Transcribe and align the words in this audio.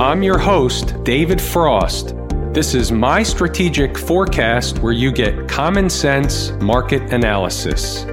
I'm 0.00 0.22
your 0.22 0.38
host, 0.38 0.94
David 1.04 1.38
Frost. 1.38 2.14
This 2.54 2.74
is 2.74 2.90
my 2.90 3.22
strategic 3.22 3.98
forecast 3.98 4.78
where 4.78 4.94
you 4.94 5.12
get 5.12 5.46
common 5.46 5.90
sense 5.90 6.52
market 6.52 7.02
analysis. 7.12 8.04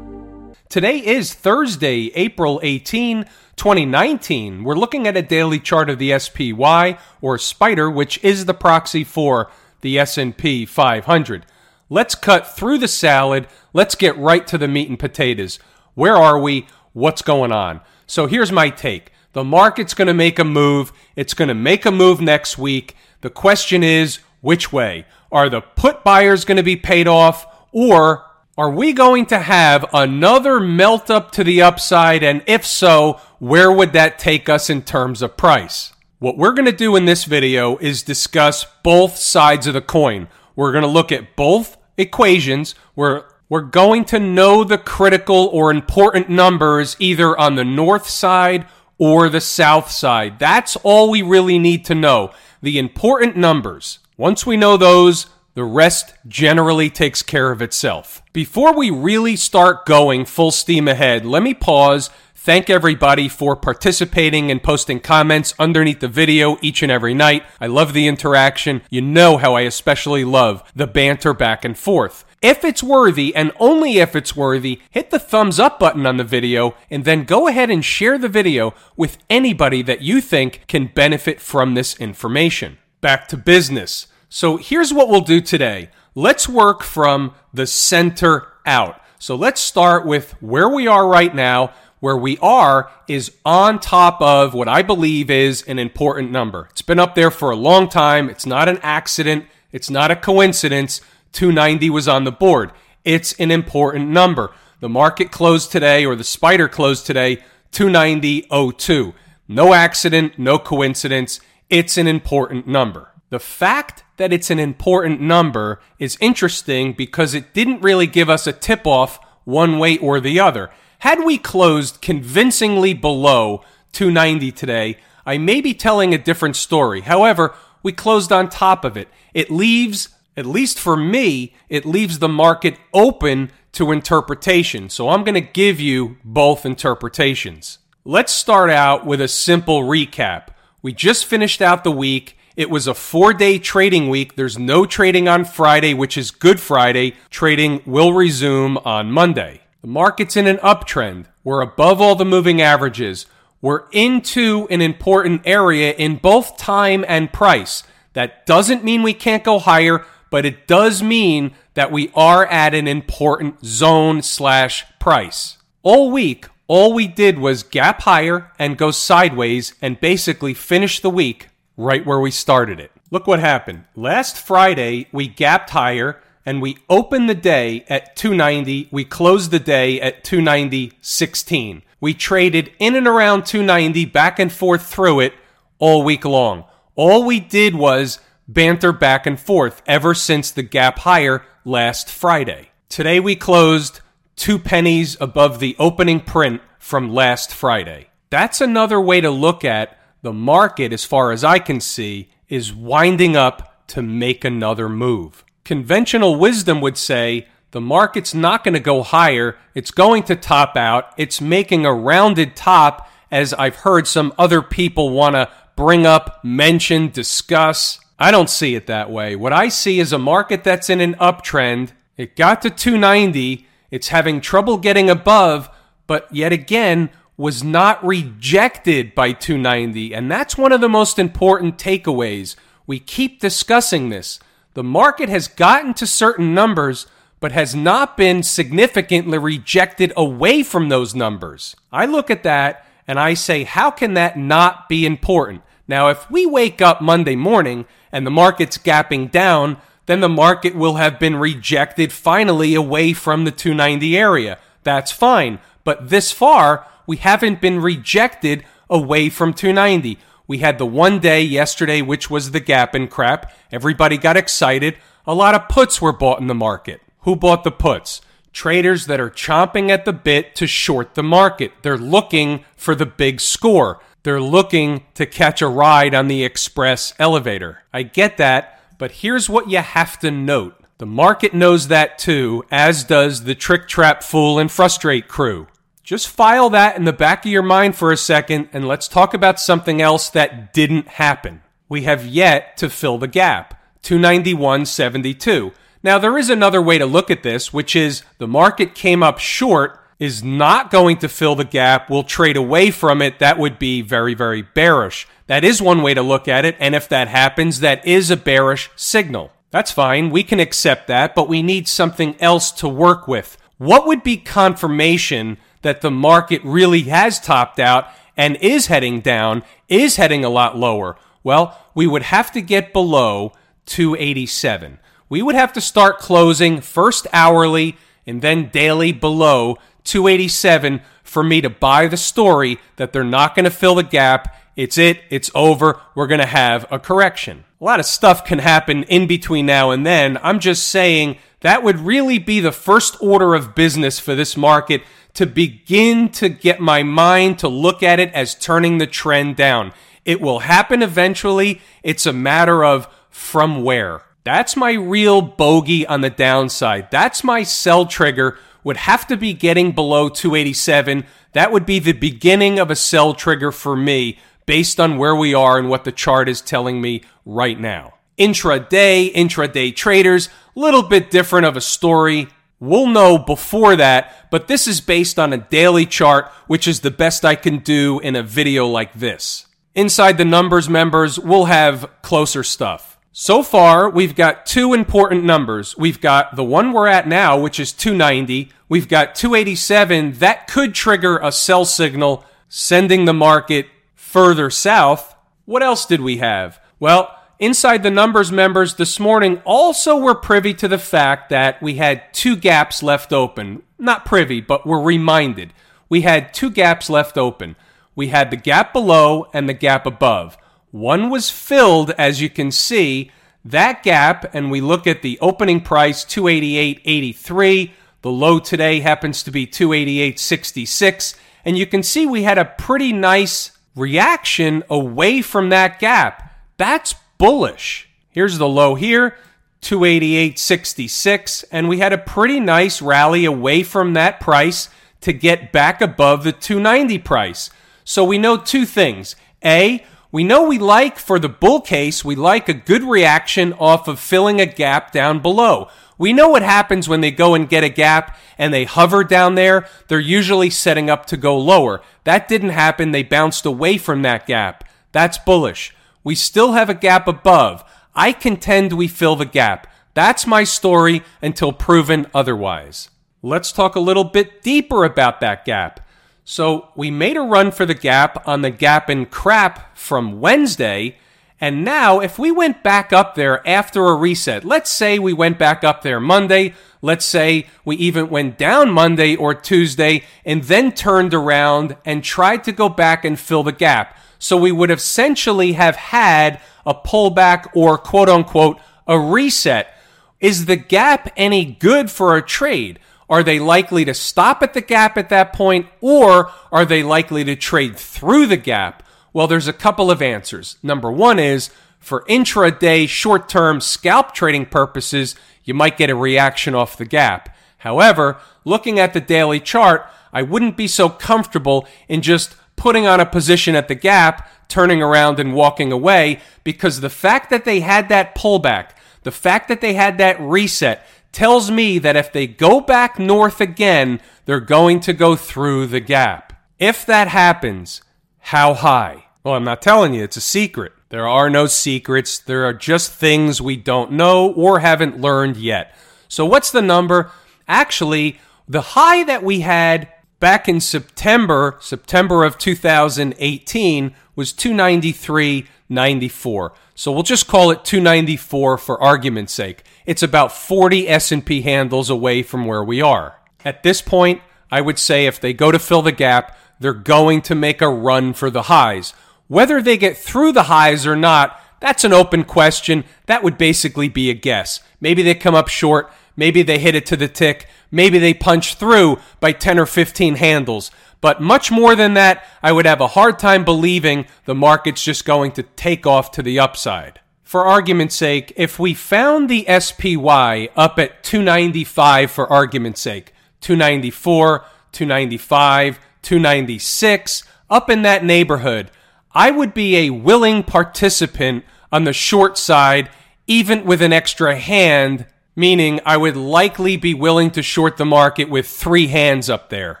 Today 0.68 0.98
is 0.98 1.32
Thursday, 1.32 2.10
April 2.16 2.58
18, 2.64 3.22
2019. 3.54 4.64
We're 4.64 4.74
looking 4.74 5.06
at 5.06 5.16
a 5.16 5.22
daily 5.22 5.60
chart 5.60 5.88
of 5.88 6.00
the 6.00 6.18
SPY 6.18 6.98
or 7.20 7.38
Spider, 7.38 7.88
which 7.88 8.18
is 8.24 8.46
the 8.46 8.54
proxy 8.54 9.04
for 9.04 9.48
the 9.82 9.96
S&P 10.00 10.66
500. 10.66 11.46
Let's 11.92 12.14
cut 12.14 12.46
through 12.46 12.78
the 12.78 12.86
salad. 12.86 13.48
Let's 13.72 13.96
get 13.96 14.16
right 14.16 14.46
to 14.46 14.56
the 14.56 14.68
meat 14.68 14.88
and 14.88 14.98
potatoes. 14.98 15.58
Where 15.94 16.14
are 16.14 16.38
we? 16.38 16.68
What's 16.92 17.20
going 17.20 17.50
on? 17.50 17.80
So 18.06 18.28
here's 18.28 18.52
my 18.52 18.70
take. 18.70 19.10
The 19.32 19.42
market's 19.42 19.92
going 19.92 20.06
to 20.06 20.14
make 20.14 20.38
a 20.38 20.44
move. 20.44 20.92
It's 21.16 21.34
going 21.34 21.48
to 21.48 21.54
make 21.54 21.84
a 21.84 21.90
move 21.90 22.20
next 22.20 22.56
week. 22.56 22.94
The 23.22 23.30
question 23.30 23.82
is, 23.82 24.20
which 24.40 24.72
way? 24.72 25.04
Are 25.32 25.48
the 25.48 25.62
put 25.62 26.04
buyers 26.04 26.44
going 26.44 26.58
to 26.58 26.62
be 26.62 26.76
paid 26.76 27.08
off 27.08 27.44
or 27.72 28.24
are 28.56 28.70
we 28.70 28.92
going 28.92 29.26
to 29.26 29.40
have 29.40 29.84
another 29.92 30.60
melt 30.60 31.10
up 31.10 31.32
to 31.32 31.42
the 31.42 31.62
upside? 31.62 32.22
And 32.22 32.42
if 32.46 32.64
so, 32.64 33.20
where 33.40 33.72
would 33.72 33.94
that 33.94 34.18
take 34.18 34.48
us 34.48 34.70
in 34.70 34.82
terms 34.82 35.22
of 35.22 35.36
price? 35.36 35.92
What 36.20 36.36
we're 36.36 36.52
going 36.52 36.66
to 36.66 36.72
do 36.72 36.94
in 36.94 37.04
this 37.04 37.24
video 37.24 37.78
is 37.78 38.04
discuss 38.04 38.64
both 38.84 39.16
sides 39.16 39.66
of 39.66 39.74
the 39.74 39.80
coin. 39.80 40.28
We're 40.54 40.72
going 40.72 40.82
to 40.82 40.88
look 40.88 41.10
at 41.10 41.34
both 41.36 41.78
equations. 42.00 42.74
We're, 42.96 43.24
we're 43.48 43.60
going 43.60 44.04
to 44.06 44.18
know 44.18 44.64
the 44.64 44.78
critical 44.78 45.50
or 45.52 45.70
important 45.70 46.28
numbers 46.28 46.96
either 46.98 47.38
on 47.38 47.54
the 47.54 47.64
north 47.64 48.08
side 48.08 48.66
or 48.98 49.28
the 49.28 49.40
south 49.40 49.90
side. 49.90 50.38
That's 50.38 50.76
all 50.76 51.10
we 51.10 51.22
really 51.22 51.58
need 51.58 51.84
to 51.86 51.94
know. 51.94 52.32
The 52.62 52.78
important 52.78 53.36
numbers. 53.36 53.98
Once 54.16 54.44
we 54.44 54.56
know 54.56 54.76
those, 54.76 55.26
the 55.54 55.64
rest 55.64 56.14
generally 56.28 56.90
takes 56.90 57.22
care 57.22 57.50
of 57.50 57.60
itself. 57.60 58.22
Before 58.32 58.76
we 58.76 58.90
really 58.90 59.34
start 59.36 59.84
going 59.84 60.24
full 60.24 60.52
steam 60.52 60.86
ahead, 60.86 61.26
let 61.26 61.42
me 61.42 61.54
pause, 61.54 62.10
thank 62.42 62.70
everybody 62.70 63.28
for 63.28 63.54
participating 63.54 64.50
and 64.50 64.62
posting 64.62 64.98
comments 64.98 65.54
underneath 65.58 66.00
the 66.00 66.08
video 66.08 66.56
each 66.62 66.82
and 66.82 66.90
every 66.90 67.12
night. 67.12 67.44
I 67.60 67.66
love 67.66 67.92
the 67.92 68.08
interaction. 68.08 68.80
You 68.88 69.02
know 69.02 69.36
how 69.36 69.54
I 69.54 69.62
especially 69.62 70.24
love 70.24 70.62
the 70.74 70.86
banter 70.86 71.34
back 71.34 71.66
and 71.66 71.76
forth. 71.76 72.24
If 72.40 72.64
it's 72.64 72.82
worthy, 72.82 73.36
and 73.36 73.52
only 73.60 73.98
if 73.98 74.16
it's 74.16 74.34
worthy, 74.34 74.80
hit 74.90 75.10
the 75.10 75.18
thumbs 75.18 75.60
up 75.60 75.78
button 75.78 76.06
on 76.06 76.16
the 76.16 76.24
video 76.24 76.74
and 76.88 77.04
then 77.04 77.24
go 77.24 77.46
ahead 77.46 77.68
and 77.68 77.84
share 77.84 78.16
the 78.16 78.30
video 78.30 78.72
with 78.96 79.18
anybody 79.28 79.82
that 79.82 80.00
you 80.00 80.22
think 80.22 80.64
can 80.66 80.86
benefit 80.86 81.42
from 81.42 81.74
this 81.74 81.94
information. 82.00 82.78
Back 83.02 83.28
to 83.28 83.36
business. 83.36 84.06
So 84.30 84.56
here's 84.56 84.94
what 84.94 85.10
we'll 85.10 85.20
do 85.20 85.42
today. 85.42 85.90
Let's 86.14 86.48
work 86.48 86.82
from 86.82 87.34
the 87.52 87.66
center 87.66 88.48
out. 88.64 88.98
So 89.18 89.34
let's 89.34 89.60
start 89.60 90.06
with 90.06 90.30
where 90.40 90.68
we 90.70 90.86
are 90.86 91.06
right 91.06 91.34
now. 91.34 91.74
Where 92.00 92.16
we 92.16 92.38
are 92.38 92.90
is 93.06 93.30
on 93.44 93.78
top 93.78 94.20
of 94.22 94.54
what 94.54 94.68
I 94.68 94.82
believe 94.82 95.30
is 95.30 95.62
an 95.62 95.78
important 95.78 96.30
number. 96.30 96.68
It's 96.70 96.82
been 96.82 96.98
up 96.98 97.14
there 97.14 97.30
for 97.30 97.50
a 97.50 97.56
long 97.56 97.88
time. 97.88 98.30
It's 98.30 98.46
not 98.46 98.68
an 98.68 98.78
accident. 98.82 99.44
It's 99.70 99.90
not 99.90 100.10
a 100.10 100.16
coincidence. 100.16 101.02
290 101.32 101.90
was 101.90 102.08
on 102.08 102.24
the 102.24 102.32
board. 102.32 102.72
It's 103.04 103.34
an 103.34 103.50
important 103.50 104.08
number. 104.08 104.52
The 104.80 104.88
market 104.88 105.30
closed 105.30 105.70
today, 105.70 106.06
or 106.06 106.16
the 106.16 106.24
spider 106.24 106.68
closed 106.68 107.04
today, 107.06 107.42
290.02. 107.72 109.14
No 109.46 109.74
accident, 109.74 110.38
no 110.38 110.58
coincidence. 110.58 111.40
It's 111.68 111.98
an 111.98 112.06
important 112.06 112.66
number. 112.66 113.12
The 113.28 113.38
fact 113.38 114.04
that 114.16 114.32
it's 114.32 114.50
an 114.50 114.58
important 114.58 115.20
number 115.20 115.80
is 115.98 116.16
interesting 116.20 116.94
because 116.94 117.34
it 117.34 117.52
didn't 117.52 117.82
really 117.82 118.06
give 118.06 118.30
us 118.30 118.46
a 118.46 118.52
tip 118.52 118.86
off 118.86 119.20
one 119.44 119.78
way 119.78 119.98
or 119.98 120.18
the 120.18 120.40
other. 120.40 120.70
Had 121.00 121.24
we 121.24 121.38
closed 121.38 122.02
convincingly 122.02 122.92
below 122.92 123.62
290 123.92 124.52
today, 124.52 124.98
I 125.24 125.38
may 125.38 125.62
be 125.62 125.72
telling 125.72 126.12
a 126.12 126.18
different 126.18 126.56
story. 126.56 127.00
However, 127.00 127.54
we 127.82 127.92
closed 127.92 128.30
on 128.30 128.50
top 128.50 128.84
of 128.84 128.98
it. 128.98 129.08
It 129.32 129.50
leaves, 129.50 130.10
at 130.36 130.44
least 130.44 130.78
for 130.78 130.98
me, 130.98 131.54
it 131.70 131.86
leaves 131.86 132.18
the 132.18 132.28
market 132.28 132.76
open 132.92 133.50
to 133.72 133.92
interpretation. 133.92 134.90
So 134.90 135.08
I'm 135.08 135.24
going 135.24 135.34
to 135.34 135.40
give 135.40 135.80
you 135.80 136.18
both 136.22 136.66
interpretations. 136.66 137.78
Let's 138.04 138.32
start 138.32 138.68
out 138.68 139.06
with 139.06 139.22
a 139.22 139.28
simple 139.28 139.82
recap. 139.82 140.48
We 140.82 140.92
just 140.92 141.24
finished 141.24 141.62
out 141.62 141.82
the 141.82 141.90
week 141.90 142.36
it 142.56 142.68
was 142.68 142.86
a 142.86 142.94
four 142.94 143.32
day 143.32 143.58
trading 143.58 144.10
week. 144.10 144.36
There's 144.36 144.58
no 144.58 144.84
trading 144.84 145.28
on 145.28 145.46
Friday, 145.46 145.94
which 145.94 146.18
is 146.18 146.30
Good 146.30 146.60
Friday. 146.60 147.14
Trading 147.30 147.80
will 147.86 148.12
resume 148.12 148.76
on 148.78 149.10
Monday. 149.10 149.62
The 149.82 149.88
market's 149.88 150.36
in 150.36 150.46
an 150.46 150.58
uptrend. 150.58 151.24
We're 151.42 151.62
above 151.62 152.00
all 152.00 152.14
the 152.14 152.24
moving 152.26 152.60
averages. 152.60 153.24
We're 153.62 153.88
into 153.92 154.66
an 154.70 154.82
important 154.82 155.42
area 155.46 155.92
in 155.92 156.16
both 156.16 156.58
time 156.58 157.04
and 157.08 157.32
price. 157.32 157.82
That 158.12 158.44
doesn't 158.44 158.84
mean 158.84 159.02
we 159.02 159.14
can't 159.14 159.44
go 159.44 159.58
higher, 159.58 160.04
but 160.30 160.44
it 160.44 160.66
does 160.66 161.02
mean 161.02 161.52
that 161.74 161.90
we 161.90 162.10
are 162.14 162.44
at 162.46 162.74
an 162.74 162.88
important 162.88 163.64
zone 163.64 164.20
slash 164.22 164.84
price. 164.98 165.56
All 165.82 166.10
week, 166.10 166.46
all 166.66 166.92
we 166.92 167.06
did 167.06 167.38
was 167.38 167.62
gap 167.62 168.02
higher 168.02 168.52
and 168.58 168.76
go 168.76 168.90
sideways 168.90 169.74
and 169.80 169.98
basically 169.98 170.52
finish 170.52 171.00
the 171.00 171.10
week 171.10 171.48
right 171.78 172.04
where 172.04 172.20
we 172.20 172.30
started 172.30 172.78
it. 172.80 172.92
Look 173.10 173.26
what 173.26 173.40
happened. 173.40 173.84
Last 173.96 174.36
Friday, 174.36 175.08
we 175.10 175.26
gapped 175.26 175.70
higher 175.70 176.20
and 176.44 176.62
we 176.62 176.78
opened 176.88 177.28
the 177.28 177.34
day 177.34 177.84
at 177.88 178.16
290. 178.16 178.88
We 178.90 179.04
closed 179.04 179.50
the 179.50 179.58
day 179.58 180.00
at 180.00 180.24
290.16. 180.24 181.82
We 182.00 182.14
traded 182.14 182.72
in 182.78 182.96
and 182.96 183.06
around 183.06 183.46
290 183.46 184.06
back 184.06 184.38
and 184.38 184.52
forth 184.52 184.86
through 184.86 185.20
it 185.20 185.34
all 185.78 186.02
week 186.02 186.24
long. 186.24 186.64
All 186.94 187.24
we 187.24 187.40
did 187.40 187.74
was 187.74 188.20
banter 188.48 188.92
back 188.92 189.26
and 189.26 189.38
forth 189.38 189.82
ever 189.86 190.14
since 190.14 190.50
the 190.50 190.62
gap 190.62 191.00
higher 191.00 191.44
last 191.64 192.10
Friday. 192.10 192.70
Today 192.88 193.20
we 193.20 193.36
closed 193.36 194.00
two 194.34 194.58
pennies 194.58 195.16
above 195.20 195.60
the 195.60 195.76
opening 195.78 196.20
print 196.20 196.62
from 196.78 197.12
last 197.12 197.52
Friday. 197.52 198.08
That's 198.30 198.60
another 198.60 199.00
way 199.00 199.20
to 199.20 199.30
look 199.30 199.64
at 199.64 199.98
the 200.22 200.32
market, 200.32 200.92
as 200.92 201.04
far 201.04 201.32
as 201.32 201.44
I 201.44 201.58
can 201.58 201.80
see, 201.80 202.30
is 202.48 202.72
winding 202.72 203.36
up 203.36 203.86
to 203.88 204.02
make 204.02 204.44
another 204.44 204.88
move. 204.88 205.44
Conventional 205.64 206.36
wisdom 206.36 206.80
would 206.80 206.96
say 206.96 207.48
the 207.70 207.80
market's 207.80 208.34
not 208.34 208.64
going 208.64 208.74
to 208.74 208.80
go 208.80 209.02
higher. 209.02 209.56
It's 209.74 209.90
going 209.90 210.24
to 210.24 210.36
top 210.36 210.76
out. 210.76 211.12
It's 211.16 211.40
making 211.40 211.86
a 211.86 211.94
rounded 211.94 212.56
top, 212.56 213.08
as 213.30 213.54
I've 213.54 213.76
heard 213.76 214.08
some 214.08 214.32
other 214.38 214.60
people 214.60 215.10
want 215.10 215.36
to 215.36 215.48
bring 215.76 216.04
up, 216.04 216.44
mention, 216.44 217.10
discuss. 217.10 218.00
I 218.18 218.30
don't 218.30 218.50
see 218.50 218.74
it 218.74 218.86
that 218.88 219.10
way. 219.10 219.36
What 219.36 219.52
I 219.52 219.68
see 219.68 220.00
is 220.00 220.12
a 220.12 220.18
market 220.18 220.64
that's 220.64 220.90
in 220.90 221.00
an 221.00 221.14
uptrend. 221.14 221.92
It 222.16 222.36
got 222.36 222.60
to 222.62 222.70
290. 222.70 223.66
It's 223.90 224.08
having 224.08 224.40
trouble 224.40 224.78
getting 224.78 225.08
above, 225.08 225.70
but 226.06 226.32
yet 226.34 226.52
again, 226.52 227.10
was 227.36 227.64
not 227.64 228.04
rejected 228.04 229.14
by 229.14 229.32
290. 229.32 230.14
And 230.14 230.30
that's 230.30 230.58
one 230.58 230.72
of 230.72 230.82
the 230.82 230.88
most 230.90 231.18
important 231.18 231.78
takeaways. 231.78 232.56
We 232.86 232.98
keep 232.98 233.40
discussing 233.40 234.10
this. 234.10 234.38
The 234.74 234.84
market 234.84 235.28
has 235.28 235.48
gotten 235.48 235.94
to 235.94 236.06
certain 236.06 236.54
numbers, 236.54 237.06
but 237.40 237.52
has 237.52 237.74
not 237.74 238.16
been 238.16 238.42
significantly 238.42 239.38
rejected 239.38 240.12
away 240.16 240.62
from 240.62 240.88
those 240.88 241.14
numbers. 241.14 241.74
I 241.92 242.06
look 242.06 242.30
at 242.30 242.42
that 242.44 242.86
and 243.08 243.18
I 243.18 243.34
say, 243.34 243.64
how 243.64 243.90
can 243.90 244.14
that 244.14 244.38
not 244.38 244.88
be 244.88 245.04
important? 245.04 245.62
Now, 245.88 246.08
if 246.08 246.30
we 246.30 246.46
wake 246.46 246.80
up 246.80 247.00
Monday 247.00 247.34
morning 247.34 247.86
and 248.12 248.24
the 248.24 248.30
market's 248.30 248.78
gapping 248.78 249.30
down, 249.30 249.78
then 250.06 250.20
the 250.20 250.28
market 250.28 250.74
will 250.74 250.94
have 250.96 251.18
been 251.18 251.36
rejected 251.36 252.12
finally 252.12 252.74
away 252.74 253.12
from 253.12 253.44
the 253.44 253.50
290 253.50 254.16
area. 254.16 254.58
That's 254.84 255.10
fine. 255.10 255.58
But 255.82 256.10
this 256.10 256.30
far, 256.30 256.86
we 257.06 257.16
haven't 257.16 257.60
been 257.60 257.80
rejected 257.80 258.64
away 258.88 259.28
from 259.30 259.52
290. 259.52 260.18
We 260.50 260.58
had 260.58 260.78
the 260.78 260.84
one 260.84 261.20
day 261.20 261.42
yesterday, 261.42 262.02
which 262.02 262.28
was 262.28 262.50
the 262.50 262.58
gap 262.58 262.92
and 262.92 263.08
crap. 263.08 263.52
Everybody 263.70 264.18
got 264.18 264.36
excited. 264.36 264.96
A 265.24 265.32
lot 265.32 265.54
of 265.54 265.68
puts 265.68 266.02
were 266.02 266.12
bought 266.12 266.40
in 266.40 266.48
the 266.48 266.56
market. 266.56 267.00
Who 267.20 267.36
bought 267.36 267.62
the 267.62 267.70
puts? 267.70 268.20
Traders 268.52 269.06
that 269.06 269.20
are 269.20 269.30
chomping 269.30 269.90
at 269.90 270.04
the 270.04 270.12
bit 270.12 270.56
to 270.56 270.66
short 270.66 271.14
the 271.14 271.22
market. 271.22 271.70
They're 271.82 271.96
looking 271.96 272.64
for 272.76 272.96
the 272.96 273.06
big 273.06 273.40
score. 273.40 274.00
They're 274.24 274.40
looking 274.40 275.04
to 275.14 275.24
catch 275.24 275.62
a 275.62 275.68
ride 275.68 276.16
on 276.16 276.26
the 276.26 276.42
express 276.42 277.14
elevator. 277.20 277.84
I 277.92 278.02
get 278.02 278.36
that, 278.38 278.82
but 278.98 279.12
here's 279.12 279.48
what 279.48 279.70
you 279.70 279.78
have 279.78 280.18
to 280.18 280.32
note. 280.32 280.74
The 280.98 281.06
market 281.06 281.54
knows 281.54 281.86
that 281.86 282.18
too, 282.18 282.64
as 282.72 283.04
does 283.04 283.44
the 283.44 283.54
trick 283.54 283.86
trap 283.86 284.24
fool 284.24 284.58
and 284.58 284.68
frustrate 284.68 285.28
crew. 285.28 285.68
Just 286.10 286.26
file 286.26 286.70
that 286.70 286.96
in 286.96 287.04
the 287.04 287.12
back 287.12 287.46
of 287.46 287.52
your 287.52 287.62
mind 287.62 287.94
for 287.94 288.10
a 288.10 288.16
second 288.16 288.68
and 288.72 288.88
let's 288.88 289.06
talk 289.06 289.32
about 289.32 289.60
something 289.60 290.02
else 290.02 290.28
that 290.30 290.74
didn't 290.74 291.06
happen. 291.06 291.62
We 291.88 292.02
have 292.02 292.26
yet 292.26 292.76
to 292.78 292.90
fill 292.90 293.16
the 293.16 293.28
gap 293.28 293.80
291.72. 294.02 295.72
Now, 296.02 296.18
there 296.18 296.36
is 296.36 296.50
another 296.50 296.82
way 296.82 296.98
to 296.98 297.06
look 297.06 297.30
at 297.30 297.44
this, 297.44 297.72
which 297.72 297.94
is 297.94 298.24
the 298.38 298.48
market 298.48 298.96
came 298.96 299.22
up 299.22 299.38
short, 299.38 300.00
is 300.18 300.42
not 300.42 300.90
going 300.90 301.18
to 301.18 301.28
fill 301.28 301.54
the 301.54 301.62
gap, 301.62 302.10
will 302.10 302.24
trade 302.24 302.56
away 302.56 302.90
from 302.90 303.22
it. 303.22 303.38
That 303.38 303.56
would 303.60 303.78
be 303.78 304.02
very, 304.02 304.34
very 304.34 304.62
bearish. 304.62 305.28
That 305.46 305.62
is 305.62 305.80
one 305.80 306.02
way 306.02 306.14
to 306.14 306.22
look 306.22 306.48
at 306.48 306.64
it. 306.64 306.74
And 306.80 306.96
if 306.96 307.08
that 307.10 307.28
happens, 307.28 307.78
that 307.78 308.04
is 308.04 308.32
a 308.32 308.36
bearish 308.36 308.90
signal. 308.96 309.52
That's 309.70 309.92
fine. 309.92 310.30
We 310.30 310.42
can 310.42 310.58
accept 310.58 311.06
that, 311.06 311.36
but 311.36 311.48
we 311.48 311.62
need 311.62 311.86
something 311.86 312.34
else 312.40 312.72
to 312.72 312.88
work 312.88 313.28
with. 313.28 313.56
What 313.78 314.08
would 314.08 314.24
be 314.24 314.38
confirmation 314.38 315.56
that 315.82 316.00
the 316.00 316.10
market 316.10 316.62
really 316.64 317.02
has 317.02 317.40
topped 317.40 317.78
out 317.78 318.08
and 318.36 318.56
is 318.56 318.86
heading 318.86 319.20
down, 319.20 319.62
is 319.88 320.16
heading 320.16 320.44
a 320.44 320.48
lot 320.48 320.76
lower? 320.76 321.16
Well, 321.42 321.78
we 321.94 322.06
would 322.06 322.22
have 322.22 322.52
to 322.52 322.60
get 322.60 322.92
below 322.92 323.52
287. 323.86 324.98
We 325.28 325.42
would 325.42 325.54
have 325.54 325.72
to 325.74 325.80
start 325.80 326.18
closing 326.18 326.80
first 326.80 327.26
hourly 327.32 327.96
and 328.26 328.42
then 328.42 328.68
daily 328.68 329.12
below 329.12 329.76
287 330.04 331.00
for 331.22 331.42
me 331.42 331.60
to 331.60 331.70
buy 331.70 332.06
the 332.06 332.16
story 332.16 332.78
that 332.96 333.12
they're 333.12 333.24
not 333.24 333.54
going 333.54 333.64
to 333.64 333.70
fill 333.70 333.94
the 333.94 334.02
gap. 334.02 334.56
It's 334.76 334.98
it. 334.98 335.20
It's 335.30 335.50
over. 335.54 336.00
We're 336.14 336.26
going 336.26 336.40
to 336.40 336.46
have 336.46 336.86
a 336.90 336.98
correction 336.98 337.64
a 337.80 337.84
lot 337.84 338.00
of 338.00 338.06
stuff 338.06 338.44
can 338.44 338.58
happen 338.58 339.04
in 339.04 339.26
between 339.26 339.66
now 339.66 339.90
and 339.90 340.04
then. 340.04 340.38
I'm 340.42 340.60
just 340.60 340.88
saying 340.88 341.38
that 341.60 341.82
would 341.82 341.98
really 341.98 342.38
be 342.38 342.60
the 342.60 342.72
first 342.72 343.16
order 343.20 343.54
of 343.54 343.74
business 343.74 344.18
for 344.18 344.34
this 344.34 344.56
market 344.56 345.02
to 345.34 345.46
begin 345.46 346.28
to 346.30 346.48
get 346.48 346.80
my 346.80 347.02
mind 347.02 347.58
to 347.60 347.68
look 347.68 348.02
at 348.02 348.20
it 348.20 348.32
as 348.32 348.54
turning 348.54 348.98
the 348.98 349.06
trend 349.06 349.56
down. 349.56 349.92
It 350.24 350.40
will 350.40 350.60
happen 350.60 351.02
eventually. 351.02 351.80
It's 352.02 352.26
a 352.26 352.32
matter 352.32 352.84
of 352.84 353.08
from 353.30 353.82
where. 353.82 354.22
That's 354.44 354.76
my 354.76 354.92
real 354.92 355.42
bogey 355.42 356.06
on 356.06 356.22
the 356.22 356.30
downside. 356.30 357.10
That's 357.10 357.44
my 357.44 357.62
sell 357.62 358.06
trigger 358.06 358.58
would 358.82 358.96
have 358.96 359.26
to 359.26 359.36
be 359.36 359.52
getting 359.52 359.92
below 359.92 360.28
287. 360.28 361.26
That 361.52 361.72
would 361.72 361.84
be 361.84 361.98
the 361.98 362.12
beginning 362.12 362.78
of 362.78 362.90
a 362.90 362.96
sell 362.96 363.34
trigger 363.34 363.72
for 363.72 363.96
me 363.96 364.38
based 364.66 365.00
on 365.00 365.18
where 365.18 365.34
we 365.34 365.52
are 365.54 365.78
and 365.78 365.88
what 365.88 366.04
the 366.04 366.12
chart 366.12 366.48
is 366.48 366.60
telling 366.60 367.00
me 367.00 367.22
right 367.44 367.78
now. 367.78 368.14
Intraday, 368.38 369.32
intraday 369.34 369.94
traders, 369.94 370.48
little 370.74 371.02
bit 371.02 371.30
different 371.30 371.66
of 371.66 371.76
a 371.76 371.80
story. 371.80 372.48
We'll 372.80 373.06
know 373.06 373.38
before 373.38 373.94
that, 373.96 374.50
but 374.50 374.66
this 374.66 374.88
is 374.88 375.00
based 375.00 375.38
on 375.38 375.52
a 375.52 375.58
daily 375.58 376.06
chart, 376.06 376.50
which 376.66 376.88
is 376.88 377.00
the 377.00 377.10
best 377.10 377.44
I 377.44 377.54
can 377.54 377.78
do 377.78 378.18
in 378.18 378.34
a 378.34 378.42
video 378.42 378.86
like 378.86 379.12
this. 379.14 379.66
Inside 379.94 380.38
the 380.38 380.44
numbers 380.44 380.88
members, 380.88 381.38
we'll 381.38 381.66
have 381.66 382.10
closer 382.22 382.64
stuff. 382.64 383.18
So 383.32 383.62
far, 383.62 384.10
we've 384.10 384.34
got 384.34 384.66
two 384.66 384.94
important 384.94 385.44
numbers. 385.44 385.96
We've 385.96 386.20
got 386.20 386.56
the 386.56 386.64
one 386.64 386.92
we're 386.92 387.06
at 387.06 387.28
now, 387.28 387.60
which 387.60 387.78
is 387.78 387.92
290. 387.92 388.70
We've 388.88 389.08
got 389.08 389.36
287. 389.36 390.32
That 390.32 390.66
could 390.66 390.94
trigger 390.94 391.38
a 391.38 391.52
sell 391.52 391.84
signal, 391.84 392.44
sending 392.68 393.26
the 393.26 393.34
market 393.34 393.86
further 394.30 394.70
south, 394.70 395.34
what 395.64 395.82
else 395.82 396.06
did 396.06 396.20
we 396.20 396.38
have? 396.38 396.80
Well, 396.98 397.36
Inside 397.60 398.02
the 398.02 398.10
Numbers 398.10 398.50
members 398.50 398.94
this 398.94 399.20
morning 399.20 399.60
also 399.66 400.16
were 400.16 400.34
privy 400.34 400.72
to 400.72 400.88
the 400.88 400.96
fact 400.96 401.50
that 401.50 401.82
we 401.82 401.96
had 401.96 402.32
two 402.32 402.56
gaps 402.56 403.02
left 403.02 403.34
open. 403.34 403.82
Not 403.98 404.24
privy, 404.24 404.62
but 404.62 404.86
were 404.86 405.02
reminded. 405.02 405.74
We 406.08 406.22
had 406.22 406.54
two 406.54 406.70
gaps 406.70 407.10
left 407.10 407.36
open. 407.36 407.76
We 408.16 408.28
had 408.28 408.50
the 408.50 408.56
gap 408.56 408.94
below 408.94 409.46
and 409.52 409.68
the 409.68 409.74
gap 409.74 410.06
above. 410.06 410.56
One 410.90 411.28
was 411.28 411.50
filled, 411.50 412.12
as 412.12 412.40
you 412.40 412.48
can 412.48 412.70
see. 412.70 413.30
That 413.62 414.02
gap, 414.02 414.54
and 414.54 414.70
we 414.70 414.80
look 414.80 415.06
at 415.06 415.20
the 415.20 415.38
opening 415.42 415.82
price, 415.82 416.24
288.83. 416.24 417.90
The 418.22 418.30
low 418.30 418.58
today 418.58 419.00
happens 419.00 419.42
to 419.42 419.50
be 419.50 419.66
288.66. 419.66 421.34
And 421.66 421.76
you 421.76 421.84
can 421.84 422.02
see 422.02 422.24
we 422.24 422.44
had 422.44 422.56
a 422.56 422.64
pretty 422.64 423.12
nice 423.12 423.72
reaction 423.94 424.82
away 424.88 425.42
from 425.42 425.68
that 425.68 425.98
gap. 425.98 426.50
That's 426.78 427.14
bullish. 427.40 428.06
Here's 428.28 428.58
the 428.58 428.68
low 428.68 428.96
here, 428.96 429.34
288.66, 429.80 431.64
and 431.72 431.88
we 431.88 431.98
had 431.98 432.12
a 432.12 432.18
pretty 432.18 432.60
nice 432.60 433.00
rally 433.00 433.46
away 433.46 433.82
from 433.82 434.12
that 434.12 434.40
price 434.40 434.90
to 435.22 435.32
get 435.32 435.72
back 435.72 436.02
above 436.02 436.44
the 436.44 436.52
290 436.52 437.16
price. 437.20 437.70
So 438.04 438.24
we 438.24 438.36
know 438.36 438.58
two 438.58 438.84
things. 438.84 439.36
A, 439.64 440.04
we 440.30 440.44
know 440.44 440.68
we 440.68 440.78
like 440.78 441.18
for 441.18 441.38
the 441.38 441.48
bull 441.48 441.80
case, 441.80 442.22
we 442.22 442.36
like 442.36 442.68
a 442.68 442.74
good 442.74 443.04
reaction 443.04 443.72
off 443.72 444.06
of 444.06 444.20
filling 444.20 444.60
a 444.60 444.66
gap 444.66 445.10
down 445.10 445.40
below. 445.40 445.88
We 446.18 446.34
know 446.34 446.50
what 446.50 446.62
happens 446.62 447.08
when 447.08 447.22
they 447.22 447.30
go 447.30 447.54
and 447.54 447.66
get 447.66 447.82
a 447.82 447.88
gap 447.88 448.36
and 448.58 448.74
they 448.74 448.84
hover 448.84 449.24
down 449.24 449.54
there. 449.54 449.88
They're 450.08 450.20
usually 450.20 450.68
setting 450.68 451.08
up 451.08 451.24
to 451.26 451.38
go 451.38 451.56
lower. 451.56 452.02
That 452.24 452.48
didn't 452.48 452.70
happen. 452.70 453.12
They 453.12 453.22
bounced 453.22 453.64
away 453.64 453.96
from 453.96 454.20
that 454.22 454.46
gap. 454.46 454.84
That's 455.12 455.38
bullish. 455.38 455.94
We 456.22 456.34
still 456.34 456.72
have 456.72 456.88
a 456.90 456.94
gap 456.94 457.26
above. 457.26 457.84
I 458.14 458.32
contend 458.32 458.92
we 458.92 459.08
fill 459.08 459.36
the 459.36 459.44
gap. 459.44 459.86
That's 460.14 460.46
my 460.46 460.64
story 460.64 461.22
until 461.40 461.72
proven 461.72 462.26
otherwise. 462.34 463.10
Let's 463.42 463.72
talk 463.72 463.96
a 463.96 464.00
little 464.00 464.24
bit 464.24 464.62
deeper 464.62 465.04
about 465.04 465.40
that 465.40 465.64
gap. 465.64 466.06
So 466.44 466.88
we 466.96 467.10
made 467.10 467.36
a 467.36 467.42
run 467.42 467.70
for 467.70 467.86
the 467.86 467.94
gap 467.94 468.46
on 468.46 468.62
the 468.62 468.70
gap 468.70 469.08
and 469.08 469.30
crap 469.30 469.96
from 469.96 470.40
Wednesday 470.40 471.16
and 471.60 471.84
now, 471.84 472.20
if 472.20 472.38
we 472.38 472.50
went 472.50 472.82
back 472.82 473.12
up 473.12 473.34
there 473.34 473.66
after 473.68 474.06
a 474.06 474.14
reset, 474.14 474.64
let's 474.64 474.90
say 474.90 475.18
we 475.18 475.34
went 475.34 475.58
back 475.58 475.84
up 475.84 476.00
there 476.00 476.18
Monday, 476.18 476.72
let's 477.02 477.26
say 477.26 477.66
we 477.84 477.96
even 477.96 478.30
went 478.30 478.56
down 478.56 478.90
Monday 478.90 479.36
or 479.36 479.52
Tuesday 479.52 480.22
and 480.46 480.64
then 480.64 480.90
turned 480.90 481.34
around 481.34 481.98
and 482.06 482.24
tried 482.24 482.64
to 482.64 482.72
go 482.72 482.88
back 482.88 483.26
and 483.26 483.38
fill 483.38 483.62
the 483.62 483.72
gap. 483.72 484.16
So 484.40 484.56
we 484.56 484.72
would 484.72 484.90
essentially 484.90 485.74
have 485.74 485.94
had 485.94 486.60
a 486.84 486.94
pullback 486.94 487.68
or 487.74 487.96
quote 487.96 488.28
unquote 488.28 488.80
a 489.06 489.18
reset. 489.18 489.94
Is 490.40 490.66
the 490.66 490.76
gap 490.76 491.32
any 491.36 491.64
good 491.64 492.10
for 492.10 492.36
a 492.36 492.42
trade? 492.42 492.98
Are 493.28 493.44
they 493.44 493.60
likely 493.60 494.04
to 494.06 494.14
stop 494.14 494.62
at 494.62 494.74
the 494.74 494.80
gap 494.80 495.16
at 495.16 495.28
that 495.28 495.52
point 495.52 495.86
or 496.00 496.50
are 496.72 496.84
they 496.84 497.04
likely 497.04 497.44
to 497.44 497.54
trade 497.54 497.96
through 497.96 498.46
the 498.46 498.56
gap? 498.56 499.04
Well, 499.32 499.46
there's 499.46 499.68
a 499.68 499.72
couple 499.72 500.10
of 500.10 500.20
answers. 500.20 500.78
Number 500.82 501.12
one 501.12 501.38
is 501.38 501.70
for 502.00 502.24
intraday 502.28 503.08
short 503.08 503.48
term 503.48 503.80
scalp 503.80 504.32
trading 504.32 504.66
purposes, 504.66 505.36
you 505.62 505.74
might 505.74 505.98
get 505.98 506.10
a 506.10 506.16
reaction 506.16 506.74
off 506.74 506.96
the 506.96 507.04
gap. 507.04 507.54
However, 507.78 508.38
looking 508.64 508.98
at 508.98 509.12
the 509.12 509.20
daily 509.20 509.60
chart, 509.60 510.06
I 510.32 510.42
wouldn't 510.42 510.76
be 510.76 510.88
so 510.88 511.08
comfortable 511.08 511.86
in 512.08 512.22
just 512.22 512.56
putting 512.80 513.06
on 513.06 513.20
a 513.20 513.26
position 513.26 513.76
at 513.76 513.88
the 513.88 513.94
gap, 513.94 514.50
turning 514.66 515.02
around 515.02 515.38
and 515.38 515.54
walking 515.54 515.92
away 515.92 516.40
because 516.64 517.00
the 517.00 517.10
fact 517.10 517.50
that 517.50 517.66
they 517.66 517.80
had 517.80 518.08
that 518.08 518.34
pullback, 518.34 518.92
the 519.22 519.30
fact 519.30 519.68
that 519.68 519.82
they 519.82 519.92
had 519.92 520.16
that 520.16 520.40
reset 520.40 521.06
tells 521.30 521.70
me 521.70 521.98
that 521.98 522.16
if 522.16 522.32
they 522.32 522.46
go 522.46 522.80
back 522.80 523.18
north 523.18 523.60
again, 523.60 524.18
they're 524.46 524.60
going 524.60 524.98
to 524.98 525.12
go 525.12 525.36
through 525.36 525.86
the 525.86 526.00
gap. 526.00 526.54
If 526.78 527.04
that 527.04 527.28
happens, 527.28 528.00
how 528.38 528.72
high? 528.72 529.26
Well, 529.44 529.54
I'm 529.54 529.64
not 529.64 529.82
telling 529.82 530.14
you, 530.14 530.24
it's 530.24 530.38
a 530.38 530.40
secret. 530.40 530.92
There 531.10 531.28
are 531.28 531.50
no 531.50 531.66
secrets. 531.66 532.38
There 532.38 532.64
are 532.64 532.72
just 532.72 533.12
things 533.12 533.60
we 533.60 533.76
don't 533.76 534.12
know 534.12 534.50
or 534.54 534.78
haven't 534.78 535.20
learned 535.20 535.58
yet. 535.58 535.94
So, 536.28 536.46
what's 536.46 536.70
the 536.70 536.80
number? 536.80 537.30
Actually, 537.68 538.40
the 538.66 538.80
high 538.80 539.24
that 539.24 539.42
we 539.42 539.60
had 539.60 540.08
back 540.40 540.68
in 540.68 540.80
September, 540.80 541.76
September 541.80 542.44
of 542.44 542.58
2018, 542.58 544.14
was 544.34 544.52
293.94. 544.52 546.72
So 546.94 547.12
we'll 547.12 547.22
just 547.22 547.46
call 547.46 547.70
it 547.70 547.84
294 547.84 548.78
for 548.78 549.02
argument's 549.02 549.52
sake. 549.52 549.84
It's 550.06 550.22
about 550.22 550.52
40 550.52 551.08
S&P 551.08 551.60
handles 551.60 552.10
away 552.10 552.42
from 552.42 552.66
where 552.66 552.82
we 552.82 553.00
are. 553.00 553.36
At 553.64 553.82
this 553.82 554.02
point, 554.02 554.42
I 554.72 554.80
would 554.80 554.98
say 554.98 555.26
if 555.26 555.40
they 555.40 555.52
go 555.52 555.70
to 555.70 555.78
fill 555.78 556.02
the 556.02 556.12
gap, 556.12 556.56
they're 556.78 556.94
going 556.94 557.42
to 557.42 557.54
make 557.54 557.82
a 557.82 557.88
run 557.88 558.32
for 558.32 558.50
the 558.50 558.62
highs. 558.62 559.12
Whether 559.48 559.82
they 559.82 559.96
get 559.96 560.16
through 560.16 560.52
the 560.52 560.64
highs 560.64 561.06
or 561.06 561.16
not, 561.16 561.60
that's 561.80 562.04
an 562.04 562.12
open 562.12 562.44
question. 562.44 563.04
That 563.26 563.42
would 563.42 563.58
basically 563.58 564.08
be 564.08 564.30
a 564.30 564.34
guess. 564.34 564.80
Maybe 565.00 565.22
they 565.22 565.34
come 565.34 565.54
up 565.54 565.68
short. 565.68 566.12
Maybe 566.36 566.62
they 566.62 566.78
hit 566.78 566.94
it 566.94 567.06
to 567.06 567.16
the 567.16 567.28
tick. 567.28 567.68
Maybe 567.90 568.18
they 568.18 568.34
punch 568.34 568.74
through 568.76 569.18
by 569.40 569.52
10 569.52 569.78
or 569.78 569.86
15 569.86 570.36
handles. 570.36 570.90
But 571.20 571.40
much 571.42 571.70
more 571.70 571.94
than 571.94 572.14
that, 572.14 572.44
I 572.62 572.72
would 572.72 572.86
have 572.86 573.00
a 573.00 573.08
hard 573.08 573.38
time 573.38 573.64
believing 573.64 574.26
the 574.46 574.54
market's 574.54 575.02
just 575.02 575.24
going 575.24 575.52
to 575.52 575.62
take 575.62 576.06
off 576.06 576.30
to 576.32 576.42
the 576.42 576.58
upside. 576.58 577.20
for 577.50 577.66
argument's 577.66 578.14
sake, 578.14 578.52
if 578.54 578.78
we 578.78 578.94
found 578.94 579.48
the 579.48 579.66
SPY 579.80 580.68
up 580.76 581.00
at 581.00 581.24
295 581.24 582.30
for 582.30 582.46
argument's 582.46 583.00
sake, 583.00 583.34
294, 583.60 584.64
295, 584.92 585.98
296, 586.22 587.42
up 587.68 587.90
in 587.90 588.02
that 588.02 588.24
neighborhood, 588.24 588.88
I 589.32 589.50
would 589.50 589.74
be 589.74 589.96
a 589.96 590.10
willing 590.10 590.62
participant 590.62 591.64
on 591.90 592.04
the 592.04 592.12
short 592.12 592.56
side, 592.56 593.10
even 593.48 593.84
with 593.84 594.00
an 594.00 594.12
extra 594.12 594.54
hand, 594.54 595.26
meaning 595.60 596.00
I 596.06 596.16
would 596.16 596.36
likely 596.36 596.96
be 596.96 597.14
willing 597.14 597.50
to 597.52 597.62
short 597.62 597.98
the 597.98 598.04
market 598.06 598.48
with 598.48 598.66
three 598.66 599.08
hands 599.08 599.50
up 599.50 599.68
there. 599.68 600.00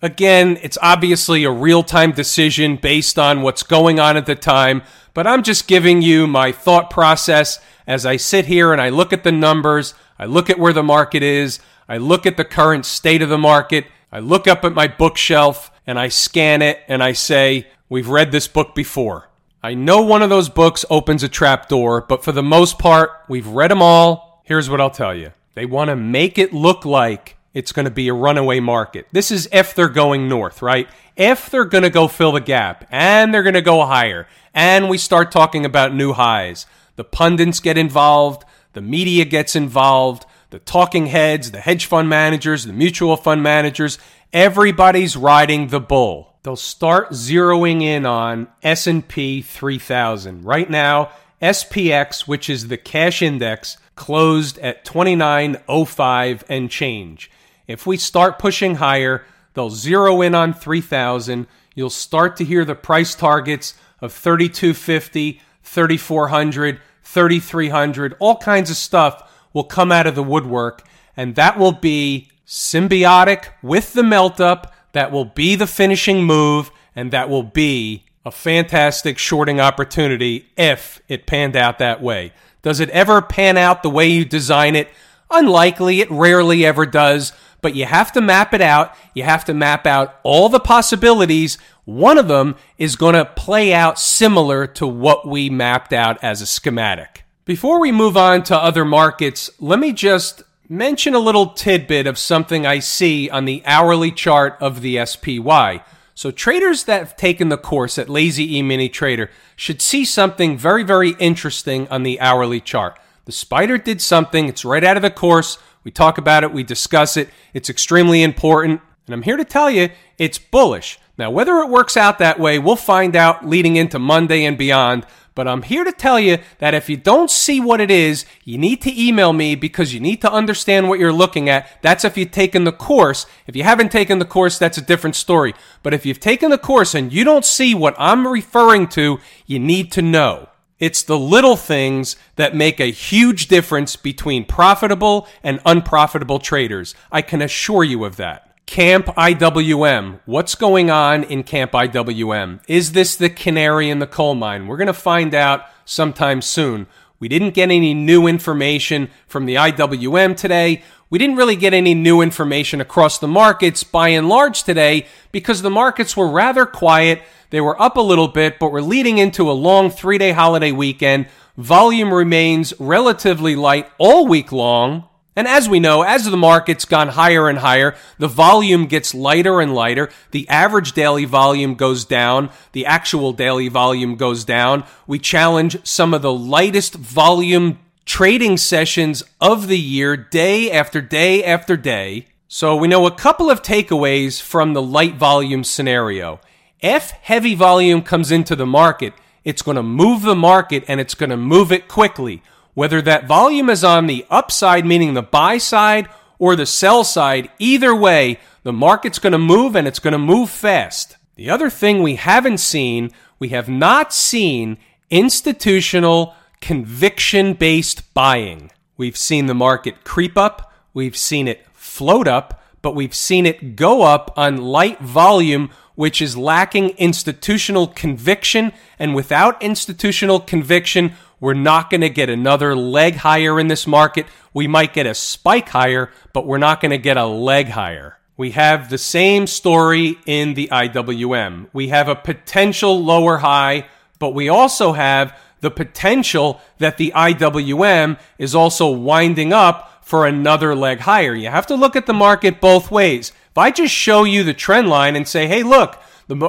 Again, 0.00 0.58
it's 0.62 0.78
obviously 0.80 1.44
a 1.44 1.50
real 1.50 1.82
time 1.82 2.12
decision 2.12 2.76
based 2.76 3.18
on 3.18 3.42
what's 3.42 3.62
going 3.62 4.00
on 4.00 4.16
at 4.16 4.26
the 4.26 4.34
time, 4.34 4.82
but 5.12 5.26
I'm 5.26 5.42
just 5.42 5.68
giving 5.68 6.02
you 6.02 6.26
my 6.26 6.50
thought 6.50 6.88
process 6.88 7.60
as 7.86 8.06
I 8.06 8.16
sit 8.16 8.46
here 8.46 8.72
and 8.72 8.80
I 8.80 8.88
look 8.88 9.12
at 9.12 9.22
the 9.22 9.32
numbers, 9.32 9.94
I 10.18 10.24
look 10.24 10.48
at 10.48 10.58
where 10.58 10.72
the 10.72 10.82
market 10.82 11.22
is, 11.22 11.60
I 11.88 11.98
look 11.98 12.26
at 12.26 12.36
the 12.36 12.44
current 12.44 12.86
state 12.86 13.22
of 13.22 13.28
the 13.28 13.38
market, 13.38 13.86
I 14.10 14.20
look 14.20 14.48
up 14.48 14.64
at 14.64 14.72
my 14.72 14.88
bookshelf 14.88 15.70
and 15.86 15.98
I 15.98 16.08
scan 16.08 16.62
it 16.62 16.80
and 16.88 17.02
I 17.02 17.12
say, 17.12 17.66
We've 17.90 18.08
read 18.08 18.32
this 18.32 18.46
book 18.46 18.74
before. 18.74 19.30
I 19.62 19.72
know 19.72 20.02
one 20.02 20.22
of 20.22 20.28
those 20.28 20.50
books 20.50 20.84
opens 20.90 21.22
a 21.22 21.28
trap 21.28 21.68
door, 21.68 22.02
but 22.02 22.22
for 22.22 22.32
the 22.32 22.42
most 22.42 22.78
part, 22.78 23.10
we've 23.28 23.46
read 23.46 23.70
them 23.70 23.82
all. 23.82 24.27
Here's 24.48 24.70
what 24.70 24.80
I'll 24.80 24.88
tell 24.88 25.14
you 25.14 25.32
they 25.54 25.66
want 25.66 25.90
to 25.90 25.96
make 25.96 26.38
it 26.38 26.54
look 26.54 26.86
like 26.86 27.36
it's 27.52 27.70
going 27.70 27.84
to 27.84 27.90
be 27.90 28.08
a 28.08 28.14
runaway 28.14 28.60
market. 28.60 29.06
This 29.12 29.30
is 29.30 29.46
if 29.52 29.74
they're 29.74 29.90
going 29.90 30.26
north, 30.26 30.62
right? 30.62 30.88
If 31.16 31.50
they're 31.50 31.66
going 31.66 31.84
to 31.84 31.90
go 31.90 32.08
fill 32.08 32.32
the 32.32 32.40
gap 32.40 32.86
and 32.90 33.34
they're 33.34 33.42
going 33.42 33.56
to 33.56 33.60
go 33.60 33.84
higher 33.84 34.26
and 34.54 34.88
we 34.88 34.96
start 34.96 35.30
talking 35.30 35.66
about 35.66 35.94
new 35.94 36.14
highs, 36.14 36.64
the 36.96 37.04
pundits 37.04 37.60
get 37.60 37.76
involved, 37.76 38.42
the 38.72 38.80
media 38.80 39.26
gets 39.26 39.54
involved, 39.54 40.24
the 40.48 40.60
talking 40.60 41.08
heads, 41.08 41.50
the 41.50 41.60
hedge 41.60 41.84
fund 41.84 42.08
managers, 42.08 42.64
the 42.64 42.72
mutual 42.72 43.18
fund 43.18 43.42
managers, 43.42 43.98
everybody's 44.32 45.14
riding 45.14 45.66
the 45.66 45.80
bull. 45.80 46.36
They'll 46.42 46.56
start 46.56 47.10
zeroing 47.10 47.82
in 47.82 48.06
on 48.06 48.48
S&P 48.62 49.42
3000. 49.42 50.42
Right 50.46 50.70
now, 50.70 51.10
SPX, 51.42 52.26
which 52.26 52.48
is 52.48 52.68
the 52.68 52.78
cash 52.78 53.20
index, 53.20 53.76
closed 53.98 54.58
at 54.60 54.84
2905 54.86 56.44
and 56.48 56.70
change. 56.70 57.30
If 57.66 57.86
we 57.86 57.98
start 57.98 58.38
pushing 58.38 58.76
higher, 58.76 59.26
they'll 59.52 59.68
zero 59.68 60.22
in 60.22 60.34
on 60.34 60.54
3000. 60.54 61.46
You'll 61.74 61.90
start 61.90 62.36
to 62.36 62.44
hear 62.44 62.64
the 62.64 62.74
price 62.74 63.14
targets 63.14 63.74
of 64.00 64.12
3250, 64.12 65.42
3400, 65.62 66.80
3300, 67.02 68.16
all 68.18 68.36
kinds 68.36 68.70
of 68.70 68.76
stuff 68.76 69.30
will 69.52 69.64
come 69.64 69.90
out 69.90 70.06
of 70.06 70.14
the 70.14 70.22
woodwork 70.22 70.86
and 71.16 71.34
that 71.34 71.58
will 71.58 71.72
be 71.72 72.30
symbiotic 72.46 73.48
with 73.62 73.92
the 73.92 74.04
melt 74.04 74.40
up, 74.40 74.72
that 74.92 75.10
will 75.10 75.24
be 75.24 75.56
the 75.56 75.66
finishing 75.66 76.22
move 76.22 76.70
and 76.94 77.10
that 77.10 77.28
will 77.28 77.42
be 77.42 78.04
a 78.24 78.30
fantastic 78.30 79.18
shorting 79.18 79.58
opportunity 79.60 80.48
if 80.56 81.00
it 81.08 81.26
panned 81.26 81.56
out 81.56 81.78
that 81.78 82.00
way. 82.00 82.32
Does 82.62 82.80
it 82.80 82.90
ever 82.90 83.22
pan 83.22 83.56
out 83.56 83.82
the 83.82 83.90
way 83.90 84.08
you 84.08 84.24
design 84.24 84.76
it? 84.76 84.88
Unlikely, 85.30 86.00
it 86.00 86.10
rarely 86.10 86.64
ever 86.64 86.86
does, 86.86 87.32
but 87.60 87.74
you 87.74 87.84
have 87.84 88.12
to 88.12 88.20
map 88.20 88.54
it 88.54 88.60
out. 88.60 88.94
You 89.14 89.24
have 89.24 89.44
to 89.46 89.54
map 89.54 89.86
out 89.86 90.18
all 90.22 90.48
the 90.48 90.60
possibilities. 90.60 91.58
One 91.84 92.18
of 92.18 92.28
them 92.28 92.56
is 92.78 92.96
going 92.96 93.14
to 93.14 93.24
play 93.24 93.72
out 93.72 93.98
similar 93.98 94.66
to 94.68 94.86
what 94.86 95.26
we 95.26 95.50
mapped 95.50 95.92
out 95.92 96.22
as 96.22 96.40
a 96.40 96.46
schematic. 96.46 97.24
Before 97.44 97.80
we 97.80 97.92
move 97.92 98.16
on 98.16 98.42
to 98.44 98.56
other 98.56 98.84
markets, 98.84 99.50
let 99.58 99.78
me 99.78 99.92
just 99.92 100.42
mention 100.68 101.14
a 101.14 101.18
little 101.18 101.46
tidbit 101.48 102.06
of 102.06 102.18
something 102.18 102.66
I 102.66 102.78
see 102.78 103.30
on 103.30 103.46
the 103.46 103.62
hourly 103.64 104.12
chart 104.12 104.56
of 104.60 104.82
the 104.82 105.04
SPY. 105.04 105.82
So 106.18 106.32
traders 106.32 106.82
that 106.86 106.98
have 106.98 107.16
taken 107.16 107.48
the 107.48 107.56
course 107.56 107.96
at 107.96 108.08
Lazy 108.08 108.56
E 108.56 108.60
Mini 108.60 108.88
Trader 108.88 109.30
should 109.54 109.80
see 109.80 110.04
something 110.04 110.58
very, 110.58 110.82
very 110.82 111.10
interesting 111.10 111.86
on 111.90 112.02
the 112.02 112.20
hourly 112.20 112.60
chart. 112.60 112.98
The 113.26 113.30
spider 113.30 113.78
did 113.78 114.02
something. 114.02 114.48
It's 114.48 114.64
right 114.64 114.82
out 114.82 114.96
of 114.96 115.04
the 115.04 115.12
course. 115.12 115.58
We 115.84 115.92
talk 115.92 116.18
about 116.18 116.42
it, 116.42 116.52
we 116.52 116.64
discuss 116.64 117.16
it. 117.16 117.28
It's 117.54 117.70
extremely 117.70 118.24
important. 118.24 118.80
And 119.06 119.14
I'm 119.14 119.22
here 119.22 119.36
to 119.36 119.44
tell 119.44 119.70
you 119.70 119.90
it's 120.18 120.38
bullish. 120.38 120.98
Now, 121.18 121.30
whether 121.30 121.58
it 121.58 121.68
works 121.68 121.96
out 121.96 122.18
that 122.18 122.40
way, 122.40 122.58
we'll 122.58 122.74
find 122.74 123.14
out 123.14 123.46
leading 123.46 123.76
into 123.76 124.00
Monday 124.00 124.44
and 124.44 124.58
beyond. 124.58 125.06
But 125.38 125.46
I'm 125.46 125.62
here 125.62 125.84
to 125.84 125.92
tell 125.92 126.18
you 126.18 126.38
that 126.58 126.74
if 126.74 126.90
you 126.90 126.96
don't 126.96 127.30
see 127.30 127.60
what 127.60 127.80
it 127.80 127.92
is, 127.92 128.26
you 128.42 128.58
need 128.58 128.82
to 128.82 129.00
email 129.00 129.32
me 129.32 129.54
because 129.54 129.94
you 129.94 130.00
need 130.00 130.20
to 130.22 130.32
understand 130.32 130.88
what 130.88 130.98
you're 130.98 131.12
looking 131.12 131.48
at. 131.48 131.80
That's 131.80 132.04
if 132.04 132.18
you've 132.18 132.32
taken 132.32 132.64
the 132.64 132.72
course. 132.72 133.24
If 133.46 133.54
you 133.54 133.62
haven't 133.62 133.92
taken 133.92 134.18
the 134.18 134.24
course, 134.24 134.58
that's 134.58 134.78
a 134.78 134.82
different 134.82 135.14
story. 135.14 135.54
But 135.84 135.94
if 135.94 136.04
you've 136.04 136.18
taken 136.18 136.50
the 136.50 136.58
course 136.58 136.92
and 136.92 137.12
you 137.12 137.22
don't 137.22 137.44
see 137.44 137.72
what 137.72 137.94
I'm 137.98 138.26
referring 138.26 138.88
to, 138.88 139.20
you 139.46 139.60
need 139.60 139.92
to 139.92 140.02
know. 140.02 140.48
It's 140.80 141.04
the 141.04 141.16
little 141.16 141.54
things 141.54 142.16
that 142.34 142.56
make 142.56 142.80
a 142.80 142.90
huge 142.90 143.46
difference 143.46 143.94
between 143.94 144.44
profitable 144.44 145.28
and 145.44 145.60
unprofitable 145.64 146.40
traders. 146.40 146.96
I 147.12 147.22
can 147.22 147.42
assure 147.42 147.84
you 147.84 148.04
of 148.04 148.16
that. 148.16 148.47
Camp 148.68 149.06
IWM. 149.06 150.20
What's 150.26 150.54
going 150.54 150.90
on 150.90 151.24
in 151.24 151.42
Camp 151.42 151.72
IWM? 151.72 152.60
Is 152.68 152.92
this 152.92 153.16
the 153.16 153.30
canary 153.30 153.88
in 153.88 153.98
the 153.98 154.06
coal 154.06 154.34
mine? 154.34 154.66
We're 154.66 154.76
going 154.76 154.88
to 154.88 154.92
find 154.92 155.34
out 155.34 155.62
sometime 155.86 156.42
soon. 156.42 156.86
We 157.18 157.28
didn't 157.28 157.54
get 157.54 157.70
any 157.70 157.94
new 157.94 158.26
information 158.26 159.08
from 159.26 159.46
the 159.46 159.54
IWM 159.54 160.36
today. 160.36 160.82
We 161.08 161.18
didn't 161.18 161.36
really 161.36 161.56
get 161.56 161.72
any 161.72 161.94
new 161.94 162.20
information 162.20 162.82
across 162.82 163.18
the 163.18 163.26
markets 163.26 163.84
by 163.84 164.08
and 164.08 164.28
large 164.28 164.64
today 164.64 165.06
because 165.32 165.62
the 165.62 165.70
markets 165.70 166.14
were 166.14 166.28
rather 166.28 166.66
quiet. 166.66 167.22
They 167.48 167.62
were 167.62 167.80
up 167.80 167.96
a 167.96 168.02
little 168.02 168.28
bit, 168.28 168.58
but 168.58 168.70
we're 168.70 168.82
leading 168.82 169.16
into 169.16 169.50
a 169.50 169.52
long 169.52 169.90
three 169.90 170.18
day 170.18 170.32
holiday 170.32 170.72
weekend. 170.72 171.28
Volume 171.56 172.12
remains 172.12 172.74
relatively 172.78 173.56
light 173.56 173.90
all 173.96 174.26
week 174.26 174.52
long. 174.52 175.08
And 175.38 175.46
as 175.46 175.68
we 175.68 175.78
know, 175.78 176.02
as 176.02 176.24
the 176.24 176.36
market's 176.36 176.84
gone 176.84 177.10
higher 177.10 177.48
and 177.48 177.60
higher, 177.60 177.94
the 178.18 178.26
volume 178.26 178.86
gets 178.86 179.14
lighter 179.14 179.60
and 179.60 179.72
lighter. 179.72 180.10
The 180.32 180.48
average 180.48 180.94
daily 180.94 181.26
volume 181.26 181.76
goes 181.76 182.04
down. 182.04 182.50
The 182.72 182.84
actual 182.84 183.32
daily 183.32 183.68
volume 183.68 184.16
goes 184.16 184.44
down. 184.44 184.82
We 185.06 185.20
challenge 185.20 185.78
some 185.86 186.12
of 186.12 186.22
the 186.22 186.32
lightest 186.32 186.94
volume 186.96 187.78
trading 188.04 188.56
sessions 188.56 189.22
of 189.40 189.68
the 189.68 189.78
year, 189.78 190.16
day 190.16 190.72
after 190.72 191.00
day 191.00 191.44
after 191.44 191.76
day. 191.76 192.26
So 192.48 192.74
we 192.74 192.88
know 192.88 193.06
a 193.06 193.14
couple 193.14 193.48
of 193.48 193.62
takeaways 193.62 194.42
from 194.42 194.72
the 194.72 194.82
light 194.82 195.14
volume 195.14 195.62
scenario. 195.62 196.40
If 196.80 197.10
heavy 197.10 197.54
volume 197.54 198.02
comes 198.02 198.32
into 198.32 198.56
the 198.56 198.66
market, 198.66 199.14
it's 199.44 199.62
going 199.62 199.76
to 199.76 199.84
move 199.84 200.22
the 200.22 200.34
market 200.34 200.82
and 200.88 200.98
it's 200.98 201.14
going 201.14 201.30
to 201.30 201.36
move 201.36 201.70
it 201.70 201.86
quickly. 201.86 202.42
Whether 202.78 203.02
that 203.02 203.26
volume 203.26 203.70
is 203.70 203.82
on 203.82 204.06
the 204.06 204.24
upside, 204.30 204.86
meaning 204.86 205.14
the 205.14 205.20
buy 205.20 205.58
side, 205.58 206.08
or 206.38 206.54
the 206.54 206.64
sell 206.64 207.02
side, 207.02 207.50
either 207.58 207.92
way, 207.92 208.38
the 208.62 208.72
market's 208.72 209.18
going 209.18 209.32
to 209.32 209.36
move 209.36 209.74
and 209.74 209.88
it's 209.88 209.98
going 209.98 210.12
to 210.12 210.16
move 210.18 210.48
fast. 210.48 211.16
The 211.34 211.50
other 211.50 211.70
thing 211.70 212.04
we 212.04 212.14
haven't 212.14 212.58
seen, 212.58 213.10
we 213.40 213.48
have 213.48 213.68
not 213.68 214.14
seen 214.14 214.78
institutional 215.10 216.36
conviction 216.60 217.54
based 217.54 218.14
buying. 218.14 218.70
We've 218.96 219.16
seen 219.16 219.46
the 219.46 219.54
market 219.54 220.04
creep 220.04 220.38
up, 220.38 220.72
we've 220.94 221.16
seen 221.16 221.48
it 221.48 221.66
float 221.72 222.28
up, 222.28 222.62
but 222.80 222.94
we've 222.94 223.12
seen 223.12 223.44
it 223.44 223.74
go 223.74 224.02
up 224.02 224.32
on 224.36 224.58
light 224.58 225.00
volume 225.00 225.70
which 225.98 226.22
is 226.22 226.36
lacking 226.36 226.90
institutional 226.90 227.88
conviction. 227.88 228.72
And 229.00 229.16
without 229.16 229.60
institutional 229.60 230.38
conviction, 230.38 231.14
we're 231.40 231.54
not 231.54 231.90
going 231.90 232.00
to 232.00 232.10
get 232.10 232.28
another 232.28 232.74
leg 232.74 233.16
higher 233.16 233.60
in 233.60 233.68
this 233.68 233.86
market. 233.86 234.26
We 234.52 234.66
might 234.66 234.92
get 234.92 235.06
a 235.06 235.14
spike 235.14 235.68
higher, 235.68 236.10
but 236.32 236.46
we're 236.46 236.58
not 236.58 236.80
going 236.80 236.90
to 236.90 236.98
get 236.98 237.16
a 237.16 237.26
leg 237.26 237.68
higher. 237.68 238.18
We 238.36 238.52
have 238.52 238.88
the 238.88 238.98
same 238.98 239.46
story 239.46 240.18
in 240.24 240.54
the 240.54 240.68
IWM. 240.70 241.68
We 241.72 241.88
have 241.88 242.08
a 242.08 242.14
potential 242.14 243.02
lower 243.02 243.38
high, 243.38 243.86
but 244.18 244.34
we 244.34 244.48
also 244.48 244.92
have 244.92 245.36
the 245.60 245.70
potential 245.70 246.60
that 246.78 246.98
the 246.98 247.12
IWM 247.14 248.18
is 248.38 248.54
also 248.54 248.90
winding 248.90 249.52
up 249.52 250.04
for 250.04 250.26
another 250.26 250.74
leg 250.74 251.00
higher. 251.00 251.34
You 251.34 251.48
have 251.48 251.66
to 251.66 251.74
look 251.74 251.96
at 251.96 252.06
the 252.06 252.14
market 252.14 252.60
both 252.60 252.90
ways. 252.90 253.32
If 253.50 253.58
I 253.58 253.70
just 253.70 253.92
show 253.92 254.24
you 254.24 254.44
the 254.44 254.54
trend 254.54 254.88
line 254.88 255.16
and 255.16 255.26
say, 255.26 255.46
hey, 255.46 255.62
look, 255.62 256.00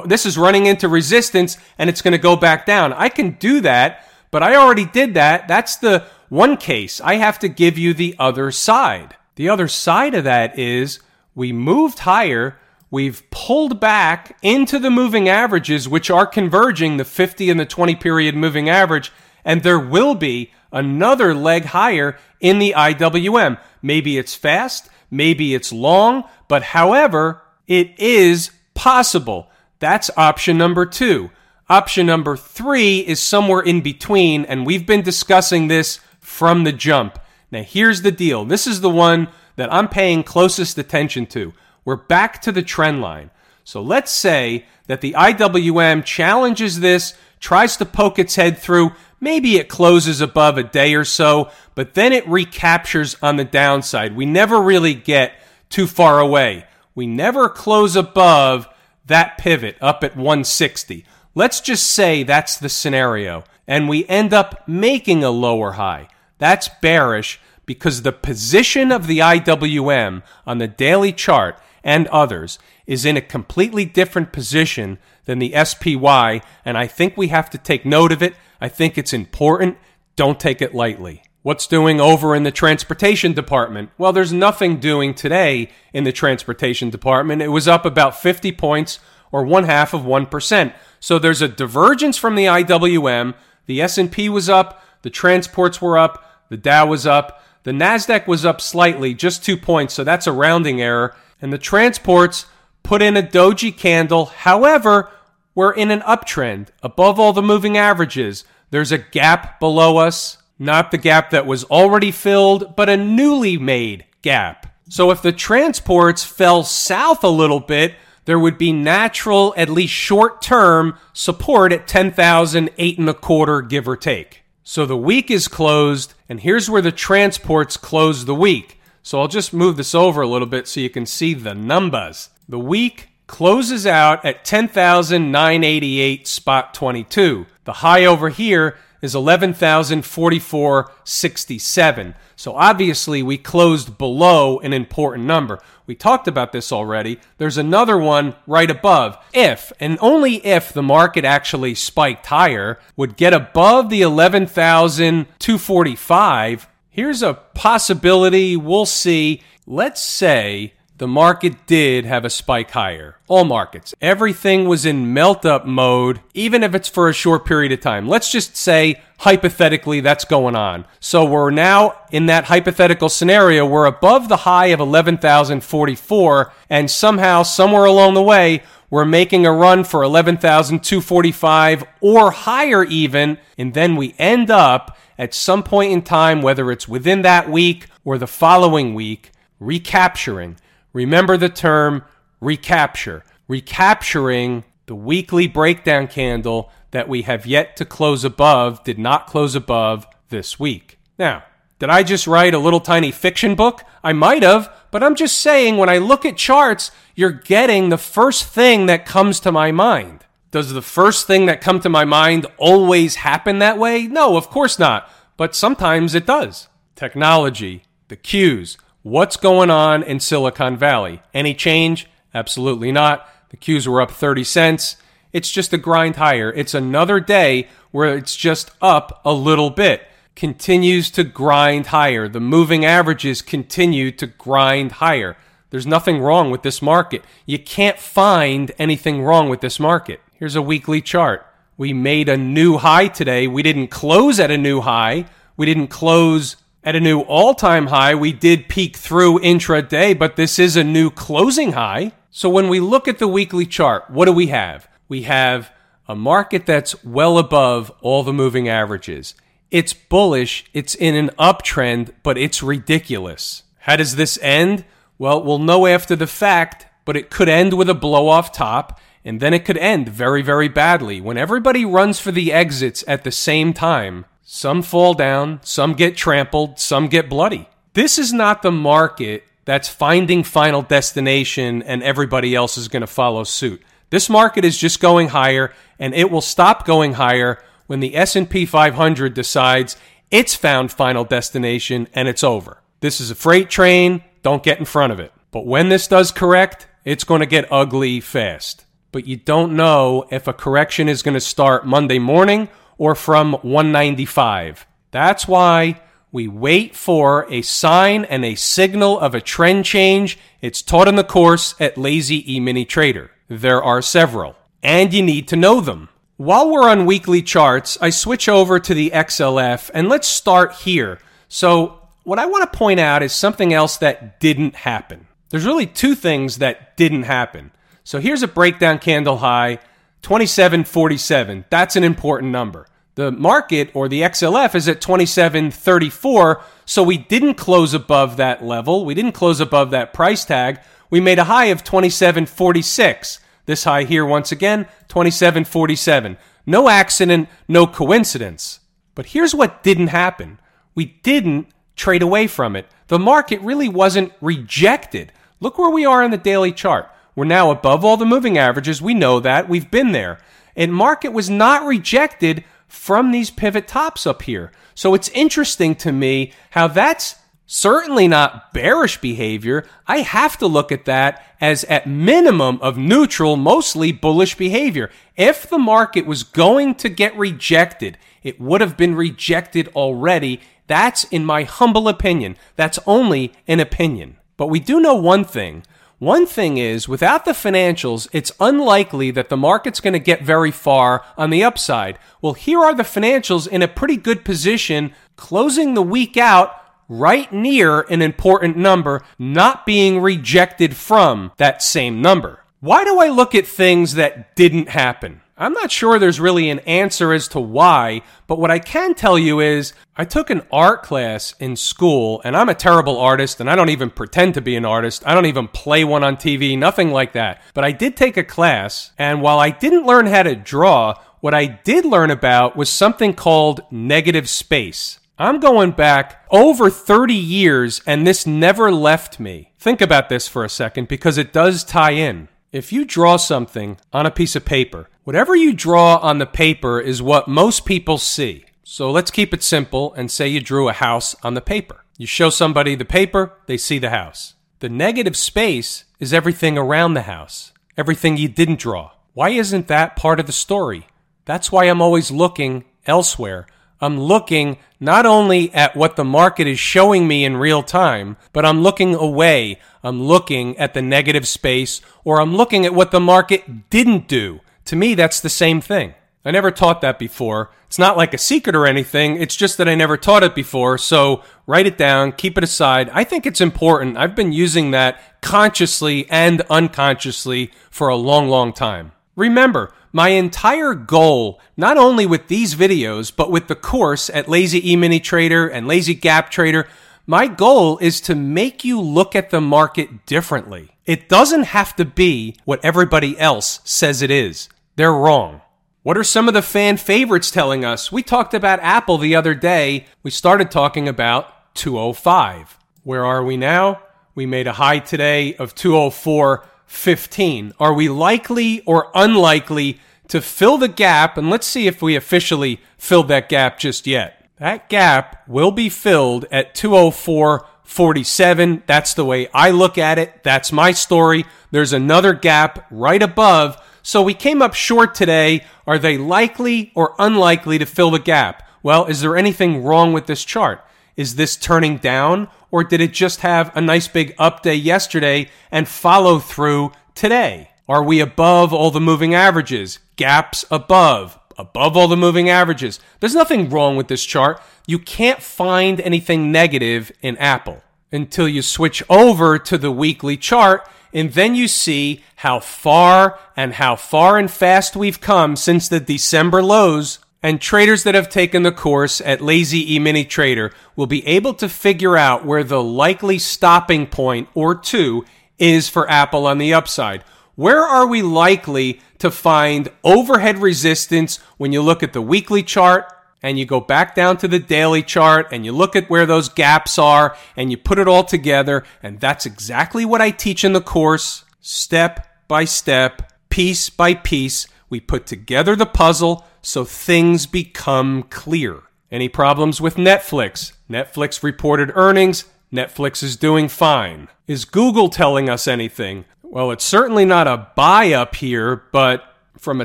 this 0.06 0.26
is 0.26 0.38
running 0.38 0.66
into 0.66 0.88
resistance 0.88 1.58
and 1.76 1.90
it's 1.90 2.02
going 2.02 2.12
to 2.12 2.18
go 2.18 2.36
back 2.36 2.66
down, 2.66 2.92
I 2.92 3.08
can 3.08 3.32
do 3.32 3.60
that, 3.62 4.06
but 4.30 4.42
I 4.42 4.56
already 4.56 4.84
did 4.84 5.14
that. 5.14 5.48
That's 5.48 5.76
the 5.76 6.04
one 6.28 6.56
case. 6.56 7.00
I 7.00 7.14
have 7.14 7.38
to 7.40 7.48
give 7.48 7.76
you 7.76 7.92
the 7.92 8.14
other 8.18 8.50
side. 8.50 9.16
The 9.36 9.48
other 9.48 9.68
side 9.68 10.14
of 10.14 10.24
that 10.24 10.58
is 10.58 11.00
we 11.34 11.52
moved 11.52 12.00
higher. 12.00 12.58
We've 12.90 13.28
pulled 13.30 13.80
back 13.80 14.36
into 14.42 14.78
the 14.78 14.90
moving 14.90 15.28
averages, 15.28 15.88
which 15.88 16.10
are 16.10 16.26
converging 16.26 16.96
the 16.96 17.04
50 17.04 17.50
and 17.50 17.58
the 17.58 17.66
20 17.66 17.96
period 17.96 18.34
moving 18.34 18.68
average. 18.68 19.12
And 19.44 19.62
there 19.62 19.78
will 19.78 20.14
be 20.14 20.52
another 20.72 21.34
leg 21.34 21.66
higher 21.66 22.18
in 22.40 22.58
the 22.58 22.74
IWM. 22.76 23.58
Maybe 23.82 24.18
it's 24.18 24.34
fast, 24.34 24.88
maybe 25.10 25.54
it's 25.54 25.72
long, 25.72 26.24
but 26.48 26.62
however, 26.62 27.42
it 27.66 27.98
is 27.98 28.50
possible. 28.74 29.50
That's 29.78 30.10
option 30.16 30.58
number 30.58 30.84
two. 30.86 31.30
Option 31.70 32.06
number 32.06 32.36
three 32.36 32.98
is 32.98 33.22
somewhere 33.22 33.60
in 33.60 33.80
between, 33.80 34.44
and 34.44 34.66
we've 34.66 34.84
been 34.84 35.02
discussing 35.02 35.68
this 35.68 36.00
from 36.18 36.64
the 36.64 36.72
jump. 36.72 37.16
Now, 37.52 37.62
here's 37.62 38.02
the 38.02 38.10
deal 38.10 38.44
this 38.44 38.66
is 38.66 38.80
the 38.80 38.90
one 38.90 39.28
that 39.54 39.72
I'm 39.72 39.86
paying 39.86 40.24
closest 40.24 40.78
attention 40.78 41.26
to. 41.26 41.52
We're 41.84 41.94
back 41.94 42.42
to 42.42 42.50
the 42.50 42.62
trend 42.62 43.00
line. 43.00 43.30
So 43.62 43.80
let's 43.82 44.10
say 44.10 44.64
that 44.88 45.00
the 45.00 45.12
IWM 45.12 46.04
challenges 46.04 46.80
this, 46.80 47.14
tries 47.38 47.76
to 47.76 47.84
poke 47.84 48.18
its 48.18 48.34
head 48.34 48.58
through. 48.58 48.90
Maybe 49.20 49.56
it 49.56 49.68
closes 49.68 50.20
above 50.20 50.58
a 50.58 50.64
day 50.64 50.96
or 50.96 51.04
so, 51.04 51.52
but 51.76 51.94
then 51.94 52.12
it 52.12 52.26
recaptures 52.26 53.16
on 53.22 53.36
the 53.36 53.44
downside. 53.44 54.16
We 54.16 54.26
never 54.26 54.60
really 54.60 54.94
get 54.94 55.34
too 55.68 55.86
far 55.86 56.18
away. 56.18 56.64
We 56.96 57.06
never 57.06 57.48
close 57.48 57.94
above 57.94 58.66
that 59.06 59.38
pivot 59.38 59.76
up 59.80 60.02
at 60.02 60.16
160. 60.16 61.04
Let's 61.34 61.60
just 61.60 61.86
say 61.86 62.24
that's 62.24 62.56
the 62.56 62.68
scenario, 62.68 63.44
and 63.68 63.88
we 63.88 64.06
end 64.06 64.34
up 64.34 64.66
making 64.66 65.22
a 65.22 65.30
lower 65.30 65.72
high. 65.72 66.08
That's 66.38 66.68
bearish 66.82 67.40
because 67.66 68.02
the 68.02 68.12
position 68.12 68.90
of 68.90 69.06
the 69.06 69.20
IWM 69.20 70.24
on 70.44 70.58
the 70.58 70.66
daily 70.66 71.12
chart 71.12 71.60
and 71.84 72.08
others 72.08 72.58
is 72.84 73.04
in 73.04 73.16
a 73.16 73.22
completely 73.22 73.84
different 73.84 74.32
position 74.32 74.98
than 75.26 75.38
the 75.38 75.54
SPY, 75.64 76.42
and 76.64 76.76
I 76.76 76.88
think 76.88 77.16
we 77.16 77.28
have 77.28 77.48
to 77.50 77.58
take 77.58 77.86
note 77.86 78.10
of 78.10 78.24
it. 78.24 78.34
I 78.60 78.68
think 78.68 78.98
it's 78.98 79.12
important. 79.12 79.78
Don't 80.16 80.40
take 80.40 80.60
it 80.60 80.74
lightly. 80.74 81.22
What's 81.42 81.68
doing 81.68 82.00
over 82.00 82.34
in 82.34 82.42
the 82.42 82.50
transportation 82.50 83.32
department? 83.32 83.90
Well, 83.96 84.12
there's 84.12 84.32
nothing 84.32 84.80
doing 84.80 85.14
today 85.14 85.70
in 85.94 86.02
the 86.02 86.12
transportation 86.12 86.90
department. 86.90 87.40
It 87.40 87.48
was 87.48 87.68
up 87.68 87.86
about 87.86 88.20
50 88.20 88.50
points 88.52 88.98
or 89.32 89.44
one 89.44 89.64
half 89.64 89.94
of 89.94 90.02
1%. 90.02 90.74
So 90.98 91.18
there's 91.18 91.42
a 91.42 91.48
divergence 91.48 92.16
from 92.16 92.34
the 92.34 92.46
IWM. 92.46 93.34
The 93.66 93.82
S&P 93.82 94.28
was 94.28 94.48
up, 94.48 94.82
the 95.02 95.10
transports 95.10 95.80
were 95.80 95.96
up, 95.96 96.48
the 96.48 96.56
Dow 96.56 96.86
was 96.86 97.06
up, 97.06 97.42
the 97.62 97.70
Nasdaq 97.72 98.26
was 98.26 98.44
up 98.44 98.60
slightly, 98.60 99.14
just 99.14 99.44
2 99.44 99.56
points, 99.56 99.94
so 99.94 100.02
that's 100.02 100.26
a 100.26 100.32
rounding 100.32 100.80
error, 100.80 101.14
and 101.40 101.52
the 101.52 101.58
transports 101.58 102.46
put 102.82 103.02
in 103.02 103.16
a 103.16 103.22
doji 103.22 103.76
candle. 103.76 104.26
However, 104.26 105.10
we're 105.54 105.72
in 105.72 105.90
an 105.90 106.00
uptrend 106.00 106.68
above 106.82 107.20
all 107.20 107.32
the 107.32 107.42
moving 107.42 107.76
averages. 107.76 108.44
There's 108.70 108.92
a 108.92 108.98
gap 108.98 109.60
below 109.60 109.98
us, 109.98 110.38
not 110.58 110.90
the 110.90 110.98
gap 110.98 111.30
that 111.30 111.46
was 111.46 111.64
already 111.64 112.10
filled, 112.10 112.76
but 112.76 112.88
a 112.88 112.96
newly 112.96 113.58
made 113.58 114.06
gap. 114.22 114.74
So 114.88 115.10
if 115.10 115.22
the 115.22 115.32
transports 115.32 116.24
fell 116.24 116.64
south 116.64 117.22
a 117.22 117.28
little 117.28 117.60
bit, 117.60 117.94
there 118.24 118.38
would 118.38 118.58
be 118.58 118.72
natural, 118.72 119.54
at 119.56 119.68
least 119.68 119.92
short 119.92 120.42
term 120.42 120.96
support 121.12 121.72
at 121.72 121.88
10,008 121.88 122.98
and 122.98 123.08
a 123.08 123.14
quarter, 123.14 123.62
give 123.62 123.88
or 123.88 123.96
take. 123.96 124.42
So 124.62 124.86
the 124.86 124.96
week 124.96 125.30
is 125.30 125.48
closed, 125.48 126.14
and 126.28 126.40
here's 126.40 126.70
where 126.70 126.82
the 126.82 126.92
transports 126.92 127.76
close 127.76 128.24
the 128.24 128.34
week. 128.34 128.80
So 129.02 129.20
I'll 129.20 129.28
just 129.28 129.52
move 129.52 129.76
this 129.76 129.94
over 129.94 130.20
a 130.20 130.28
little 130.28 130.46
bit 130.46 130.68
so 130.68 130.80
you 130.80 130.90
can 130.90 131.06
see 131.06 131.34
the 131.34 131.54
numbers. 131.54 132.30
The 132.48 132.58
week 132.58 133.08
closes 133.26 133.86
out 133.86 134.24
at 134.24 134.44
10,988 134.44 136.26
spot 136.26 136.74
22. 136.74 137.46
The 137.64 137.72
high 137.74 138.04
over 138.04 138.28
here 138.28 138.76
is 139.02 139.14
11,044.67. 139.14 142.14
So 142.36 142.54
obviously 142.54 143.22
we 143.22 143.38
closed 143.38 143.96
below 143.98 144.60
an 144.60 144.72
important 144.72 145.26
number. 145.26 145.60
We 145.86 145.94
talked 145.94 146.26
about 146.28 146.52
this 146.52 146.72
already. 146.72 147.20
There's 147.38 147.58
another 147.58 147.98
one 147.98 148.34
right 148.46 148.70
above. 148.70 149.18
If, 149.32 149.72
and 149.80 149.98
only 150.00 150.36
if 150.46 150.72
the 150.72 150.82
market 150.82 151.24
actually 151.24 151.74
spiked 151.74 152.26
higher, 152.26 152.78
would 152.96 153.16
get 153.16 153.34
above 153.34 153.90
the 153.90 154.02
11,245, 154.02 156.68
here's 156.88 157.22
a 157.22 157.34
possibility 157.34 158.56
we'll 158.56 158.86
see. 158.86 159.42
Let's 159.66 160.02
say 160.02 160.74
the 161.00 161.08
market 161.08 161.66
did 161.66 162.04
have 162.04 162.26
a 162.26 162.30
spike 162.30 162.72
higher. 162.72 163.16
All 163.26 163.46
markets. 163.46 163.94
Everything 164.02 164.68
was 164.68 164.84
in 164.84 165.14
melt 165.14 165.46
up 165.46 165.64
mode, 165.64 166.20
even 166.34 166.62
if 166.62 166.74
it's 166.74 166.90
for 166.90 167.08
a 167.08 167.14
short 167.14 167.46
period 167.46 167.72
of 167.72 167.80
time. 167.80 168.06
Let's 168.06 168.30
just 168.30 168.54
say, 168.54 169.00
hypothetically, 169.20 170.00
that's 170.00 170.26
going 170.26 170.54
on. 170.54 170.84
So 171.00 171.24
we're 171.24 171.52
now 171.52 171.96
in 172.10 172.26
that 172.26 172.44
hypothetical 172.44 173.08
scenario, 173.08 173.64
we're 173.64 173.86
above 173.86 174.28
the 174.28 174.36
high 174.36 174.66
of 174.66 174.80
11,044, 174.80 176.52
and 176.68 176.90
somehow, 176.90 177.44
somewhere 177.44 177.86
along 177.86 178.12
the 178.12 178.22
way, 178.22 178.62
we're 178.90 179.06
making 179.06 179.46
a 179.46 179.52
run 179.54 179.84
for 179.84 180.02
11,245 180.02 181.84
or 182.02 182.30
higher 182.30 182.84
even, 182.84 183.38
and 183.56 183.72
then 183.72 183.96
we 183.96 184.14
end 184.18 184.50
up 184.50 184.98
at 185.16 185.32
some 185.32 185.62
point 185.62 185.92
in 185.92 186.02
time, 186.02 186.42
whether 186.42 186.70
it's 186.70 186.86
within 186.86 187.22
that 187.22 187.48
week 187.48 187.86
or 188.04 188.18
the 188.18 188.26
following 188.26 188.92
week, 188.92 189.30
recapturing 189.58 190.58
Remember 190.92 191.36
the 191.36 191.48
term 191.48 192.04
recapture, 192.40 193.24
recapturing 193.48 194.64
the 194.86 194.94
weekly 194.94 195.46
breakdown 195.46 196.06
candle 196.06 196.70
that 196.90 197.08
we 197.08 197.22
have 197.22 197.46
yet 197.46 197.76
to 197.76 197.84
close 197.84 198.24
above, 198.24 198.82
did 198.82 198.98
not 198.98 199.26
close 199.26 199.54
above 199.54 200.06
this 200.30 200.58
week. 200.58 200.98
Now, 201.18 201.44
did 201.78 201.90
I 201.90 202.02
just 202.02 202.26
write 202.26 202.54
a 202.54 202.58
little 202.58 202.80
tiny 202.80 203.10
fiction 203.10 203.54
book? 203.54 203.82
I 204.02 204.12
might 204.12 204.42
have, 204.42 204.72
but 204.90 205.02
I'm 205.02 205.14
just 205.14 205.38
saying 205.38 205.76
when 205.76 205.88
I 205.88 205.98
look 205.98 206.24
at 206.24 206.36
charts, 206.36 206.90
you're 207.14 207.30
getting 207.30 207.88
the 207.88 207.98
first 207.98 208.46
thing 208.46 208.86
that 208.86 209.06
comes 209.06 209.40
to 209.40 209.52
my 209.52 209.72
mind. 209.72 210.26
Does 210.50 210.72
the 210.72 210.82
first 210.82 211.26
thing 211.26 211.46
that 211.46 211.60
come 211.60 211.78
to 211.80 211.88
my 211.88 212.04
mind 212.04 212.46
always 212.58 213.16
happen 213.16 213.60
that 213.60 213.78
way? 213.78 214.08
No, 214.08 214.36
of 214.36 214.50
course 214.50 214.78
not, 214.78 215.08
but 215.36 215.54
sometimes 215.54 216.14
it 216.14 216.26
does. 216.26 216.68
Technology, 216.96 217.84
the 218.08 218.16
Qs, 218.16 218.76
What's 219.02 219.38
going 219.38 219.70
on 219.70 220.02
in 220.02 220.20
Silicon 220.20 220.76
Valley? 220.76 221.22
Any 221.32 221.54
change? 221.54 222.06
Absolutely 222.34 222.92
not. 222.92 223.26
The 223.48 223.56
Qs 223.56 223.86
were 223.86 224.02
up 224.02 224.10
30 224.10 224.44
cents. 224.44 224.96
It's 225.32 225.50
just 225.50 225.72
a 225.72 225.78
grind 225.78 226.16
higher. 226.16 226.52
It's 226.52 226.74
another 226.74 227.18
day 227.18 227.68
where 227.92 228.14
it's 228.14 228.36
just 228.36 228.70
up 228.82 229.22
a 229.24 229.32
little 229.32 229.70
bit. 229.70 230.06
Continues 230.36 231.10
to 231.12 231.24
grind 231.24 231.86
higher. 231.86 232.28
The 232.28 232.40
moving 232.40 232.84
averages 232.84 233.40
continue 233.40 234.10
to 234.12 234.26
grind 234.26 234.92
higher. 234.92 235.34
There's 235.70 235.86
nothing 235.86 236.20
wrong 236.20 236.50
with 236.50 236.60
this 236.60 236.82
market. 236.82 237.24
You 237.46 237.58
can't 237.58 237.98
find 237.98 238.70
anything 238.78 239.22
wrong 239.22 239.48
with 239.48 239.62
this 239.62 239.80
market. 239.80 240.20
Here's 240.34 240.56
a 240.56 240.62
weekly 240.62 241.00
chart. 241.00 241.46
We 241.78 241.94
made 241.94 242.28
a 242.28 242.36
new 242.36 242.76
high 242.76 243.08
today. 243.08 243.46
We 243.46 243.62
didn't 243.62 243.88
close 243.88 244.38
at 244.38 244.50
a 244.50 244.58
new 244.58 244.82
high. 244.82 245.24
We 245.56 245.64
didn't 245.64 245.88
close 245.88 246.56
at 246.82 246.96
a 246.96 247.00
new 247.00 247.20
all 247.20 247.54
time 247.54 247.88
high. 247.88 248.14
We 248.14 248.32
did 248.32 248.68
peek 248.68 248.96
through 248.96 249.40
intraday, 249.40 250.18
but 250.18 250.36
this 250.36 250.58
is 250.58 250.76
a 250.76 250.84
new 250.84 251.10
closing 251.10 251.72
high. 251.72 252.12
So 252.30 252.48
when 252.48 252.68
we 252.68 252.80
look 252.80 253.08
at 253.08 253.18
the 253.18 253.28
weekly 253.28 253.66
chart, 253.66 254.08
what 254.10 254.26
do 254.26 254.32
we 254.32 254.48
have? 254.48 254.88
We 255.08 255.22
have 255.22 255.72
a 256.08 256.14
market 256.14 256.66
that's 256.66 257.04
well 257.04 257.38
above 257.38 257.92
all 258.00 258.22
the 258.22 258.32
moving 258.32 258.68
averages. 258.68 259.34
It's 259.70 259.92
bullish, 259.92 260.64
it's 260.72 260.94
in 260.94 261.14
an 261.14 261.30
uptrend, 261.38 262.12
but 262.22 262.36
it's 262.36 262.62
ridiculous. 262.62 263.62
How 263.78 263.96
does 263.96 264.16
this 264.16 264.38
end? 264.42 264.84
Well, 265.18 265.42
we'll 265.42 265.58
know 265.58 265.86
after 265.86 266.16
the 266.16 266.26
fact, 266.26 266.86
but 267.04 267.16
it 267.16 267.30
could 267.30 267.48
end 267.48 267.74
with 267.74 267.88
a 267.88 267.94
blow 267.94 268.28
off 268.28 268.52
top, 268.52 268.98
and 269.24 269.38
then 269.38 269.54
it 269.54 269.64
could 269.64 269.78
end 269.78 270.08
very, 270.08 270.42
very 270.42 270.68
badly. 270.68 271.20
When 271.20 271.36
everybody 271.36 271.84
runs 271.84 272.18
for 272.18 272.32
the 272.32 272.52
exits 272.52 273.04
at 273.06 273.22
the 273.22 273.30
same 273.30 273.72
time, 273.72 274.24
some 274.52 274.82
fall 274.82 275.14
down, 275.14 275.60
some 275.62 275.94
get 275.94 276.16
trampled, 276.16 276.76
some 276.80 277.06
get 277.06 277.30
bloody. 277.30 277.68
This 277.92 278.18
is 278.18 278.32
not 278.32 278.62
the 278.62 278.72
market 278.72 279.44
that's 279.64 279.88
finding 279.88 280.42
final 280.42 280.82
destination 280.82 281.84
and 281.84 282.02
everybody 282.02 282.52
else 282.56 282.76
is 282.76 282.88
going 282.88 283.02
to 283.02 283.06
follow 283.06 283.44
suit. 283.44 283.80
This 284.10 284.28
market 284.28 284.64
is 284.64 284.76
just 284.76 284.98
going 284.98 285.28
higher 285.28 285.72
and 286.00 286.12
it 286.16 286.32
will 286.32 286.40
stop 286.40 286.84
going 286.84 287.12
higher 287.12 287.62
when 287.86 288.00
the 288.00 288.16
S&P 288.16 288.66
500 288.66 289.34
decides 289.34 289.96
it's 290.32 290.56
found 290.56 290.90
final 290.90 291.22
destination 291.22 292.08
and 292.12 292.26
it's 292.26 292.42
over. 292.42 292.82
This 292.98 293.20
is 293.20 293.30
a 293.30 293.36
freight 293.36 293.70
train, 293.70 294.24
don't 294.42 294.64
get 294.64 294.80
in 294.80 294.84
front 294.84 295.12
of 295.12 295.20
it. 295.20 295.32
But 295.52 295.64
when 295.64 295.90
this 295.90 296.08
does 296.08 296.32
correct, 296.32 296.88
it's 297.04 297.22
going 297.22 297.40
to 297.40 297.46
get 297.46 297.70
ugly 297.70 298.18
fast. 298.18 298.84
But 299.12 299.28
you 299.28 299.36
don't 299.36 299.76
know 299.76 300.26
if 300.32 300.48
a 300.48 300.52
correction 300.52 301.08
is 301.08 301.22
going 301.22 301.34
to 301.34 301.40
start 301.40 301.86
Monday 301.86 302.18
morning 302.18 302.68
or 303.00 303.14
from 303.14 303.54
195. 303.62 304.86
That's 305.10 305.48
why 305.48 306.02
we 306.30 306.46
wait 306.46 306.94
for 306.94 307.50
a 307.50 307.62
sign 307.62 308.26
and 308.26 308.44
a 308.44 308.54
signal 308.54 309.18
of 309.18 309.34
a 309.34 309.40
trend 309.40 309.86
change. 309.86 310.38
It's 310.60 310.82
taught 310.82 311.08
in 311.08 311.16
the 311.16 311.24
course 311.24 311.74
at 311.80 311.96
Lazy 311.96 312.54
E 312.54 312.60
Mini 312.60 312.84
Trader. 312.84 313.30
There 313.48 313.82
are 313.82 314.02
several, 314.02 314.54
and 314.82 315.14
you 315.14 315.22
need 315.22 315.48
to 315.48 315.56
know 315.56 315.80
them. 315.80 316.10
While 316.36 316.70
we're 316.70 316.90
on 316.90 317.06
weekly 317.06 317.40
charts, 317.40 317.96
I 318.02 318.10
switch 318.10 318.50
over 318.50 318.78
to 318.78 318.92
the 318.92 319.10
XLF 319.10 319.90
and 319.94 320.10
let's 320.10 320.28
start 320.28 320.74
here. 320.74 321.18
So, 321.48 322.06
what 322.24 322.38
I 322.38 322.44
want 322.44 322.70
to 322.70 322.78
point 322.78 323.00
out 323.00 323.22
is 323.22 323.32
something 323.32 323.72
else 323.72 323.96
that 323.96 324.40
didn't 324.40 324.74
happen. 324.74 325.26
There's 325.48 325.64
really 325.64 325.86
two 325.86 326.14
things 326.14 326.58
that 326.58 326.98
didn't 326.98 327.22
happen. 327.22 327.72
So, 328.04 328.20
here's 328.20 328.42
a 328.42 328.48
breakdown 328.48 328.98
candle 328.98 329.38
high 329.38 329.78
2747. 330.22 331.64
That's 331.70 331.96
an 331.96 332.04
important 332.04 332.52
number. 332.52 332.86
The 333.16 333.32
market 333.32 333.90
or 333.94 334.08
the 334.08 334.22
XLF 334.22 334.74
is 334.74 334.88
at 334.88 335.00
2734, 335.00 336.62
so 336.84 337.02
we 337.02 337.18
didn't 337.18 337.54
close 337.54 337.92
above 337.92 338.36
that 338.36 338.64
level. 338.64 339.04
We 339.04 339.14
didn't 339.14 339.32
close 339.32 339.60
above 339.60 339.90
that 339.90 340.12
price 340.12 340.44
tag. 340.44 340.80
We 341.10 341.20
made 341.20 341.38
a 341.38 341.44
high 341.44 341.66
of 341.66 341.84
2746. 341.84 343.40
This 343.66 343.84
high 343.84 344.04
here 344.04 344.24
once 344.24 344.52
again, 344.52 344.86
2747. 345.08 346.38
No 346.66 346.88
accident, 346.88 347.48
no 347.68 347.86
coincidence. 347.86 348.80
But 349.14 349.26
here's 349.26 349.54
what 349.54 349.82
didn't 349.82 350.08
happen. 350.08 350.58
We 350.94 351.16
didn't 351.22 351.68
trade 351.96 352.22
away 352.22 352.46
from 352.46 352.76
it. 352.76 352.86
The 353.08 353.18
market 353.18 353.60
really 353.60 353.88
wasn't 353.88 354.32
rejected. 354.40 355.32
Look 355.60 355.78
where 355.78 355.90
we 355.90 356.06
are 356.06 356.22
in 356.22 356.30
the 356.30 356.38
daily 356.38 356.72
chart. 356.72 357.10
We're 357.34 357.44
now 357.44 357.70
above 357.70 358.04
all 358.04 358.16
the 358.16 358.26
moving 358.26 358.58
averages. 358.58 359.00
We 359.00 359.14
know 359.14 359.40
that. 359.40 359.68
We've 359.68 359.90
been 359.90 360.12
there. 360.12 360.38
And 360.76 360.94
market 360.94 361.32
was 361.32 361.50
not 361.50 361.84
rejected 361.84 362.64
from 362.86 363.30
these 363.30 363.50
pivot 363.50 363.86
tops 363.86 364.26
up 364.26 364.42
here. 364.42 364.72
So 364.94 365.14
it's 365.14 365.28
interesting 365.30 365.94
to 365.96 366.12
me 366.12 366.52
how 366.70 366.88
that's 366.88 367.36
certainly 367.66 368.26
not 368.26 368.72
bearish 368.72 369.20
behavior. 369.20 369.86
I 370.06 370.18
have 370.18 370.58
to 370.58 370.66
look 370.66 370.90
at 370.90 371.04
that 371.04 371.44
as 371.60 371.84
at 371.84 372.08
minimum 372.08 372.80
of 372.82 372.98
neutral, 372.98 373.56
mostly 373.56 374.10
bullish 374.10 374.56
behavior. 374.56 375.08
If 375.36 375.70
the 375.70 375.78
market 375.78 376.26
was 376.26 376.42
going 376.42 376.96
to 376.96 377.08
get 377.08 377.36
rejected, 377.36 378.18
it 378.42 378.60
would 378.60 378.80
have 378.80 378.96
been 378.96 379.14
rejected 379.14 379.88
already. 379.94 380.60
That's 380.88 381.24
in 381.24 381.44
my 381.44 381.62
humble 381.62 382.08
opinion. 382.08 382.56
That's 382.74 382.98
only 383.06 383.52
an 383.68 383.78
opinion. 383.78 384.38
But 384.56 384.66
we 384.66 384.80
do 384.80 384.98
know 384.98 385.14
one 385.14 385.44
thing. 385.44 385.84
One 386.20 386.44
thing 386.44 386.76
is, 386.76 387.08
without 387.08 387.46
the 387.46 387.52
financials, 387.52 388.28
it's 388.30 388.52
unlikely 388.60 389.30
that 389.30 389.48
the 389.48 389.56
market's 389.56 390.00
going 390.00 390.12
to 390.12 390.18
get 390.18 390.42
very 390.42 390.70
far 390.70 391.24
on 391.38 391.48
the 391.48 391.64
upside. 391.64 392.18
Well, 392.42 392.52
here 392.52 392.80
are 392.80 392.94
the 392.94 393.04
financials 393.04 393.66
in 393.66 393.80
a 393.80 393.88
pretty 393.88 394.18
good 394.18 394.44
position, 394.44 395.14
closing 395.36 395.94
the 395.94 396.02
week 396.02 396.36
out 396.36 396.76
right 397.08 397.50
near 397.50 398.02
an 398.02 398.20
important 398.20 398.76
number, 398.76 399.22
not 399.38 399.86
being 399.86 400.20
rejected 400.20 400.94
from 400.94 401.52
that 401.56 401.82
same 401.82 402.20
number. 402.20 402.64
Why 402.80 403.02
do 403.02 403.18
I 403.18 403.28
look 403.28 403.54
at 403.54 403.66
things 403.66 404.12
that 404.16 404.54
didn't 404.54 404.90
happen? 404.90 405.40
I'm 405.60 405.74
not 405.74 405.90
sure 405.90 406.18
there's 406.18 406.40
really 406.40 406.70
an 406.70 406.78
answer 406.80 407.34
as 407.34 407.46
to 407.48 407.60
why, 407.60 408.22
but 408.46 408.58
what 408.58 408.70
I 408.70 408.78
can 408.78 409.12
tell 409.12 409.38
you 409.38 409.60
is 409.60 409.92
I 410.16 410.24
took 410.24 410.48
an 410.48 410.62
art 410.72 411.02
class 411.02 411.54
in 411.60 411.76
school, 411.76 412.40
and 412.46 412.56
I'm 412.56 412.70
a 412.70 412.74
terrible 412.74 413.18
artist, 413.18 413.60
and 413.60 413.68
I 413.68 413.76
don't 413.76 413.90
even 413.90 414.08
pretend 414.08 414.54
to 414.54 414.62
be 414.62 414.74
an 414.74 414.86
artist. 414.86 415.22
I 415.26 415.34
don't 415.34 415.44
even 415.44 415.68
play 415.68 416.02
one 416.02 416.24
on 416.24 416.38
TV, 416.38 416.78
nothing 416.78 417.10
like 417.10 417.34
that. 417.34 417.60
But 417.74 417.84
I 417.84 417.92
did 417.92 418.16
take 418.16 418.38
a 418.38 418.42
class, 418.42 419.12
and 419.18 419.42
while 419.42 419.58
I 419.58 419.68
didn't 419.68 420.06
learn 420.06 420.24
how 420.24 420.44
to 420.44 420.56
draw, 420.56 421.16
what 421.40 421.52
I 421.52 421.66
did 421.66 422.06
learn 422.06 422.30
about 422.30 422.74
was 422.74 422.88
something 422.88 423.34
called 423.34 423.82
negative 423.90 424.48
space. 424.48 425.20
I'm 425.38 425.60
going 425.60 425.90
back 425.90 426.42
over 426.50 426.88
30 426.88 427.34
years, 427.34 428.00
and 428.06 428.26
this 428.26 428.46
never 428.46 428.90
left 428.90 429.38
me. 429.38 429.72
Think 429.78 430.00
about 430.00 430.30
this 430.30 430.48
for 430.48 430.64
a 430.64 430.70
second 430.70 431.08
because 431.08 431.36
it 431.36 431.52
does 431.52 431.84
tie 431.84 432.12
in. 432.12 432.48
If 432.72 432.92
you 432.92 433.04
draw 433.04 433.36
something 433.36 433.98
on 434.12 434.26
a 434.26 434.30
piece 434.30 434.54
of 434.54 434.64
paper, 434.64 435.08
whatever 435.24 435.56
you 435.56 435.72
draw 435.72 436.18
on 436.18 436.38
the 436.38 436.46
paper 436.46 437.00
is 437.00 437.20
what 437.20 437.48
most 437.48 437.84
people 437.84 438.16
see. 438.16 438.64
So 438.84 439.10
let's 439.10 439.32
keep 439.32 439.52
it 439.52 439.64
simple 439.64 440.14
and 440.14 440.30
say 440.30 440.46
you 440.46 440.60
drew 440.60 440.88
a 440.88 440.92
house 440.92 441.34
on 441.42 441.54
the 441.54 441.60
paper. 441.60 442.04
You 442.16 442.28
show 442.28 442.48
somebody 442.48 442.94
the 442.94 443.04
paper, 443.04 443.54
they 443.66 443.76
see 443.76 443.98
the 443.98 444.10
house. 444.10 444.54
The 444.78 444.88
negative 444.88 445.36
space 445.36 446.04
is 446.20 446.32
everything 446.32 446.78
around 446.78 447.14
the 447.14 447.22
house, 447.22 447.72
everything 447.98 448.36
you 448.36 448.46
didn't 448.46 448.78
draw. 448.78 449.10
Why 449.34 449.48
isn't 449.48 449.88
that 449.88 450.14
part 450.14 450.38
of 450.38 450.46
the 450.46 450.52
story? 450.52 451.08
That's 451.46 451.72
why 451.72 451.86
I'm 451.86 452.00
always 452.00 452.30
looking 452.30 452.84
elsewhere 453.04 453.66
I'm 454.00 454.18
looking 454.18 454.78
not 454.98 455.26
only 455.26 455.72
at 455.74 455.96
what 455.96 456.16
the 456.16 456.24
market 456.24 456.66
is 456.66 456.78
showing 456.78 457.28
me 457.28 457.44
in 457.44 457.56
real 457.56 457.82
time, 457.82 458.36
but 458.52 458.64
I'm 458.64 458.82
looking 458.82 459.14
away. 459.14 459.78
I'm 460.02 460.22
looking 460.22 460.76
at 460.78 460.94
the 460.94 461.02
negative 461.02 461.46
space 461.46 462.00
or 462.24 462.40
I'm 462.40 462.56
looking 462.56 462.86
at 462.86 462.94
what 462.94 463.10
the 463.10 463.20
market 463.20 463.90
didn't 463.90 464.28
do. 464.28 464.60
To 464.86 464.96
me, 464.96 465.14
that's 465.14 465.40
the 465.40 465.50
same 465.50 465.80
thing. 465.80 466.14
I 466.44 466.50
never 466.50 466.70
taught 466.70 467.02
that 467.02 467.18
before. 467.18 467.70
It's 467.86 467.98
not 467.98 468.16
like 468.16 468.32
a 468.32 468.38
secret 468.38 468.74
or 468.74 468.86
anything. 468.86 469.36
It's 469.36 469.56
just 469.56 469.76
that 469.76 469.88
I 469.88 469.94
never 469.94 470.16
taught 470.16 470.42
it 470.42 470.54
before. 470.54 470.96
So 470.96 471.42
write 471.66 471.86
it 471.86 471.98
down, 471.98 472.32
keep 472.32 472.56
it 472.56 472.64
aside. 472.64 473.10
I 473.12 473.24
think 473.24 473.44
it's 473.44 473.60
important. 473.60 474.16
I've 474.16 474.34
been 474.34 474.52
using 474.52 474.92
that 474.92 475.20
consciously 475.42 476.26
and 476.30 476.62
unconsciously 476.70 477.72
for 477.90 478.08
a 478.08 478.16
long, 478.16 478.48
long 478.48 478.72
time. 478.72 479.12
Remember, 479.36 479.92
my 480.12 480.30
entire 480.30 480.94
goal, 480.94 481.60
not 481.76 481.96
only 481.96 482.26
with 482.26 482.48
these 482.48 482.74
videos, 482.74 483.34
but 483.34 483.50
with 483.50 483.68
the 483.68 483.74
course 483.74 484.28
at 484.30 484.48
Lazy 484.48 484.92
E-mini 484.92 485.20
Trader 485.20 485.68
and 485.68 485.86
Lazy 485.86 486.14
Gap 486.14 486.50
Trader, 486.50 486.88
my 487.26 487.46
goal 487.46 487.98
is 487.98 488.20
to 488.22 488.34
make 488.34 488.84
you 488.84 489.00
look 489.00 489.36
at 489.36 489.50
the 489.50 489.60
market 489.60 490.26
differently. 490.26 490.90
It 491.06 491.28
doesn't 491.28 491.64
have 491.64 491.94
to 491.96 492.04
be 492.04 492.56
what 492.64 492.84
everybody 492.84 493.38
else 493.38 493.80
says 493.84 494.22
it 494.22 494.30
is. 494.30 494.68
They're 494.96 495.12
wrong. 495.12 495.60
What 496.02 496.16
are 496.16 496.24
some 496.24 496.48
of 496.48 496.54
the 496.54 496.62
fan 496.62 496.96
favorites 496.96 497.50
telling 497.50 497.84
us? 497.84 498.10
We 498.10 498.22
talked 498.22 498.54
about 498.54 498.80
Apple 498.80 499.18
the 499.18 499.36
other 499.36 499.54
day. 499.54 500.06
We 500.22 500.30
started 500.30 500.70
talking 500.70 501.08
about 501.08 501.74
205. 501.74 502.78
Where 503.04 503.24
are 503.24 503.44
we 503.44 503.56
now? 503.56 504.02
We 504.34 504.46
made 504.46 504.66
a 504.66 504.72
high 504.72 505.00
today 505.00 505.54
of 505.56 505.74
204. 505.74 506.66
15. 506.90 507.72
Are 507.78 507.94
we 507.94 508.08
likely 508.08 508.80
or 508.82 509.12
unlikely 509.14 510.00
to 510.26 510.40
fill 510.42 510.76
the 510.76 510.88
gap? 510.88 511.38
And 511.38 511.48
let's 511.48 511.66
see 511.66 511.86
if 511.86 512.02
we 512.02 512.16
officially 512.16 512.80
filled 512.98 513.28
that 513.28 513.48
gap 513.48 513.78
just 513.78 514.08
yet. 514.08 514.44
That 514.58 514.90
gap 514.90 515.48
will 515.48 515.70
be 515.70 515.88
filled 515.88 516.44
at 516.50 516.74
204.47. 516.74 518.82
That's 518.86 519.14
the 519.14 519.24
way 519.24 519.48
I 519.54 519.70
look 519.70 519.96
at 519.96 520.18
it. 520.18 520.42
That's 520.42 520.72
my 520.72 520.90
story. 520.90 521.46
There's 521.70 521.94
another 521.94 522.32
gap 522.34 522.86
right 522.90 523.22
above. 523.22 523.80
So 524.02 524.20
we 524.20 524.34
came 524.34 524.60
up 524.60 524.74
short 524.74 525.14
today. 525.14 525.64
Are 525.86 525.98
they 525.98 526.18
likely 526.18 526.90
or 526.94 527.14
unlikely 527.18 527.78
to 527.78 527.86
fill 527.86 528.10
the 528.10 528.18
gap? 528.18 528.68
Well, 528.82 529.06
is 529.06 529.20
there 529.20 529.36
anything 529.36 529.84
wrong 529.84 530.12
with 530.12 530.26
this 530.26 530.44
chart? 530.44 530.84
Is 531.16 531.36
this 531.36 531.56
turning 531.56 531.98
down 531.98 532.48
or 532.70 532.84
did 532.84 533.00
it 533.00 533.12
just 533.12 533.40
have 533.40 533.74
a 533.76 533.80
nice 533.80 534.08
big 534.08 534.34
up 534.38 534.62
day 534.62 534.74
yesterday 534.74 535.48
and 535.70 535.88
follow 535.88 536.38
through 536.38 536.92
today? 537.14 537.70
Are 537.88 538.02
we 538.02 538.20
above 538.20 538.72
all 538.72 538.90
the 538.90 539.00
moving 539.00 539.34
averages? 539.34 539.98
Gaps 540.16 540.64
above, 540.70 541.38
above 541.58 541.96
all 541.96 542.08
the 542.08 542.16
moving 542.16 542.48
averages. 542.48 543.00
There's 543.18 543.34
nothing 543.34 543.68
wrong 543.68 543.96
with 543.96 544.08
this 544.08 544.24
chart. 544.24 544.62
You 544.86 544.98
can't 544.98 545.42
find 545.42 546.00
anything 546.00 546.52
negative 546.52 547.10
in 547.20 547.36
Apple 547.38 547.82
until 548.12 548.48
you 548.48 548.62
switch 548.62 549.02
over 549.08 549.58
to 549.58 549.78
the 549.78 549.90
weekly 549.90 550.36
chart 550.36 550.88
and 551.12 551.32
then 551.32 551.54
you 551.54 551.68
see 551.68 552.22
how 552.36 552.60
far 552.60 553.38
and 553.56 553.74
how 553.74 553.96
far 553.96 554.38
and 554.38 554.50
fast 554.50 554.96
we've 554.96 555.20
come 555.20 555.56
since 555.56 555.88
the 555.88 556.00
December 556.00 556.62
lows 556.62 557.18
and 557.42 557.60
traders 557.60 558.02
that 558.04 558.14
have 558.14 558.28
taken 558.28 558.62
the 558.62 558.72
course 558.72 559.20
at 559.20 559.40
Lazy 559.40 559.94
E-mini 559.94 560.24
Trader 560.24 560.72
will 560.94 561.06
be 561.06 561.26
able 561.26 561.54
to 561.54 561.68
figure 561.68 562.16
out 562.16 562.44
where 562.44 562.64
the 562.64 562.82
likely 562.82 563.38
stopping 563.38 564.06
point 564.06 564.48
or 564.54 564.74
two 564.74 565.24
is 565.58 565.88
for 565.88 566.08
Apple 566.10 566.46
on 566.46 566.58
the 566.58 566.74
upside. 566.74 567.22
Where 567.54 567.82
are 567.82 568.06
we 568.06 568.22
likely 568.22 569.00
to 569.18 569.30
find 569.30 569.90
overhead 570.04 570.58
resistance 570.58 571.38
when 571.58 571.72
you 571.72 571.82
look 571.82 572.02
at 572.02 572.12
the 572.12 572.22
weekly 572.22 572.62
chart 572.62 573.04
and 573.42 573.58
you 573.58 573.66
go 573.66 573.80
back 573.80 574.14
down 574.14 574.36
to 574.38 574.48
the 574.48 574.58
daily 574.58 575.02
chart 575.02 575.48
and 575.50 575.64
you 575.64 575.72
look 575.72 575.96
at 575.96 576.08
where 576.08 576.26
those 576.26 576.48
gaps 576.48 576.98
are 576.98 577.36
and 577.56 577.70
you 577.70 577.76
put 577.76 577.98
it 577.98 578.08
all 578.08 578.24
together? 578.24 578.84
And 579.02 579.20
that's 579.20 579.46
exactly 579.46 580.04
what 580.04 580.20
I 580.20 580.30
teach 580.30 580.64
in 580.64 580.72
the 580.72 580.80
course, 580.80 581.44
step 581.60 582.26
by 582.48 582.64
step, 582.64 583.30
piece 583.48 583.90
by 583.90 584.14
piece. 584.14 584.66
We 584.88 585.00
put 585.00 585.26
together 585.26 585.76
the 585.76 585.86
puzzle 585.86 586.46
so 586.62 586.84
things 586.84 587.46
become 587.46 588.24
clear. 588.24 588.82
Any 589.10 589.28
problems 589.28 589.80
with 589.80 589.96
Netflix? 589.96 590.72
Netflix 590.88 591.42
reported 591.42 591.90
earnings. 591.94 592.44
Netflix 592.72 593.22
is 593.22 593.36
doing 593.36 593.68
fine. 593.68 594.28
Is 594.46 594.64
Google 594.64 595.08
telling 595.08 595.48
us 595.48 595.66
anything? 595.66 596.24
Well, 596.42 596.70
it's 596.70 596.84
certainly 596.84 597.24
not 597.24 597.48
a 597.48 597.68
buy 597.74 598.12
up 598.12 598.36
here, 598.36 598.84
but 598.92 599.24
from 599.58 599.80
a 599.80 599.84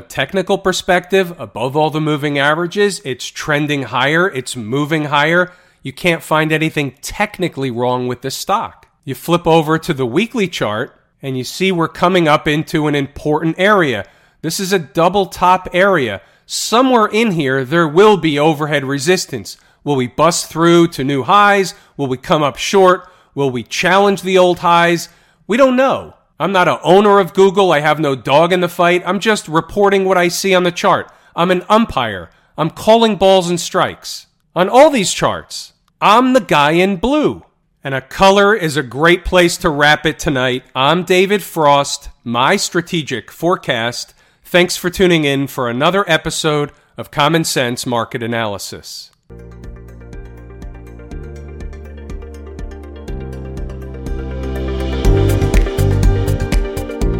technical 0.00 0.58
perspective, 0.58 1.38
above 1.38 1.76
all 1.76 1.90
the 1.90 2.00
moving 2.00 2.38
averages, 2.38 3.00
it's 3.04 3.26
trending 3.26 3.82
higher, 3.82 4.28
it's 4.30 4.56
moving 4.56 5.04
higher. 5.04 5.52
You 5.82 5.92
can't 5.92 6.22
find 6.22 6.50
anything 6.50 6.96
technically 7.02 7.70
wrong 7.70 8.08
with 8.08 8.22
the 8.22 8.30
stock. 8.30 8.88
You 9.04 9.14
flip 9.14 9.46
over 9.46 9.78
to 9.78 9.94
the 9.94 10.06
weekly 10.06 10.48
chart 10.48 10.98
and 11.22 11.36
you 11.36 11.44
see 11.44 11.70
we're 11.70 11.88
coming 11.88 12.26
up 12.26 12.48
into 12.48 12.86
an 12.86 12.94
important 12.94 13.56
area. 13.58 14.08
This 14.42 14.58
is 14.58 14.72
a 14.72 14.78
double 14.78 15.26
top 15.26 15.68
area. 15.72 16.22
Somewhere 16.46 17.06
in 17.06 17.32
here 17.32 17.64
there 17.64 17.86
will 17.86 18.16
be 18.16 18.38
overhead 18.38 18.84
resistance. 18.84 19.58
Will 19.84 19.96
we 19.96 20.06
bust 20.06 20.46
through 20.46 20.88
to 20.88 21.04
new 21.04 21.22
highs? 21.24 21.74
Will 21.96 22.06
we 22.06 22.16
come 22.16 22.42
up 22.42 22.56
short? 22.56 23.08
Will 23.34 23.50
we 23.50 23.62
challenge 23.62 24.22
the 24.22 24.38
old 24.38 24.60
highs? 24.60 25.10
We 25.46 25.56
don't 25.56 25.76
know. 25.76 26.14
I'm 26.40 26.52
not 26.52 26.68
an 26.68 26.78
owner 26.82 27.18
of 27.18 27.34
Google. 27.34 27.72
I 27.72 27.80
have 27.80 27.98
no 27.98 28.14
dog 28.14 28.52
in 28.52 28.60
the 28.60 28.68
fight. 28.68 29.02
I'm 29.06 29.20
just 29.20 29.48
reporting 29.48 30.04
what 30.04 30.18
I 30.18 30.28
see 30.28 30.54
on 30.54 30.64
the 30.64 30.72
chart. 30.72 31.10
I'm 31.34 31.50
an 31.50 31.64
umpire. 31.68 32.30
I'm 32.58 32.70
calling 32.70 33.16
balls 33.16 33.48
and 33.48 33.60
strikes. 33.60 34.26
On 34.54 34.68
all 34.68 34.90
these 34.90 35.12
charts, 35.12 35.74
I'm 36.00 36.32
the 36.32 36.40
guy 36.40 36.72
in 36.72 36.96
blue. 36.96 37.44
And 37.84 37.94
a 37.94 38.00
color 38.00 38.54
is 38.54 38.76
a 38.76 38.82
great 38.82 39.24
place 39.24 39.56
to 39.58 39.70
wrap 39.70 40.04
it 40.04 40.18
tonight. 40.18 40.64
I'm 40.74 41.04
David 41.04 41.42
Frost, 41.42 42.08
my 42.24 42.56
strategic 42.56 43.30
forecast. 43.30 44.12
Thanks 44.48 44.76
for 44.76 44.90
tuning 44.90 45.24
in 45.24 45.48
for 45.48 45.68
another 45.68 46.08
episode 46.08 46.70
of 46.96 47.10
Common 47.10 47.42
Sense 47.42 47.84
Market 47.84 48.22
Analysis. 48.22 49.10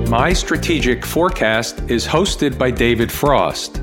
My 0.09 0.33
Strategic 0.33 1.05
Forecast 1.05 1.81
is 1.91 2.07
hosted 2.07 2.57
by 2.57 2.71
David 2.71 3.11
Frost. 3.11 3.83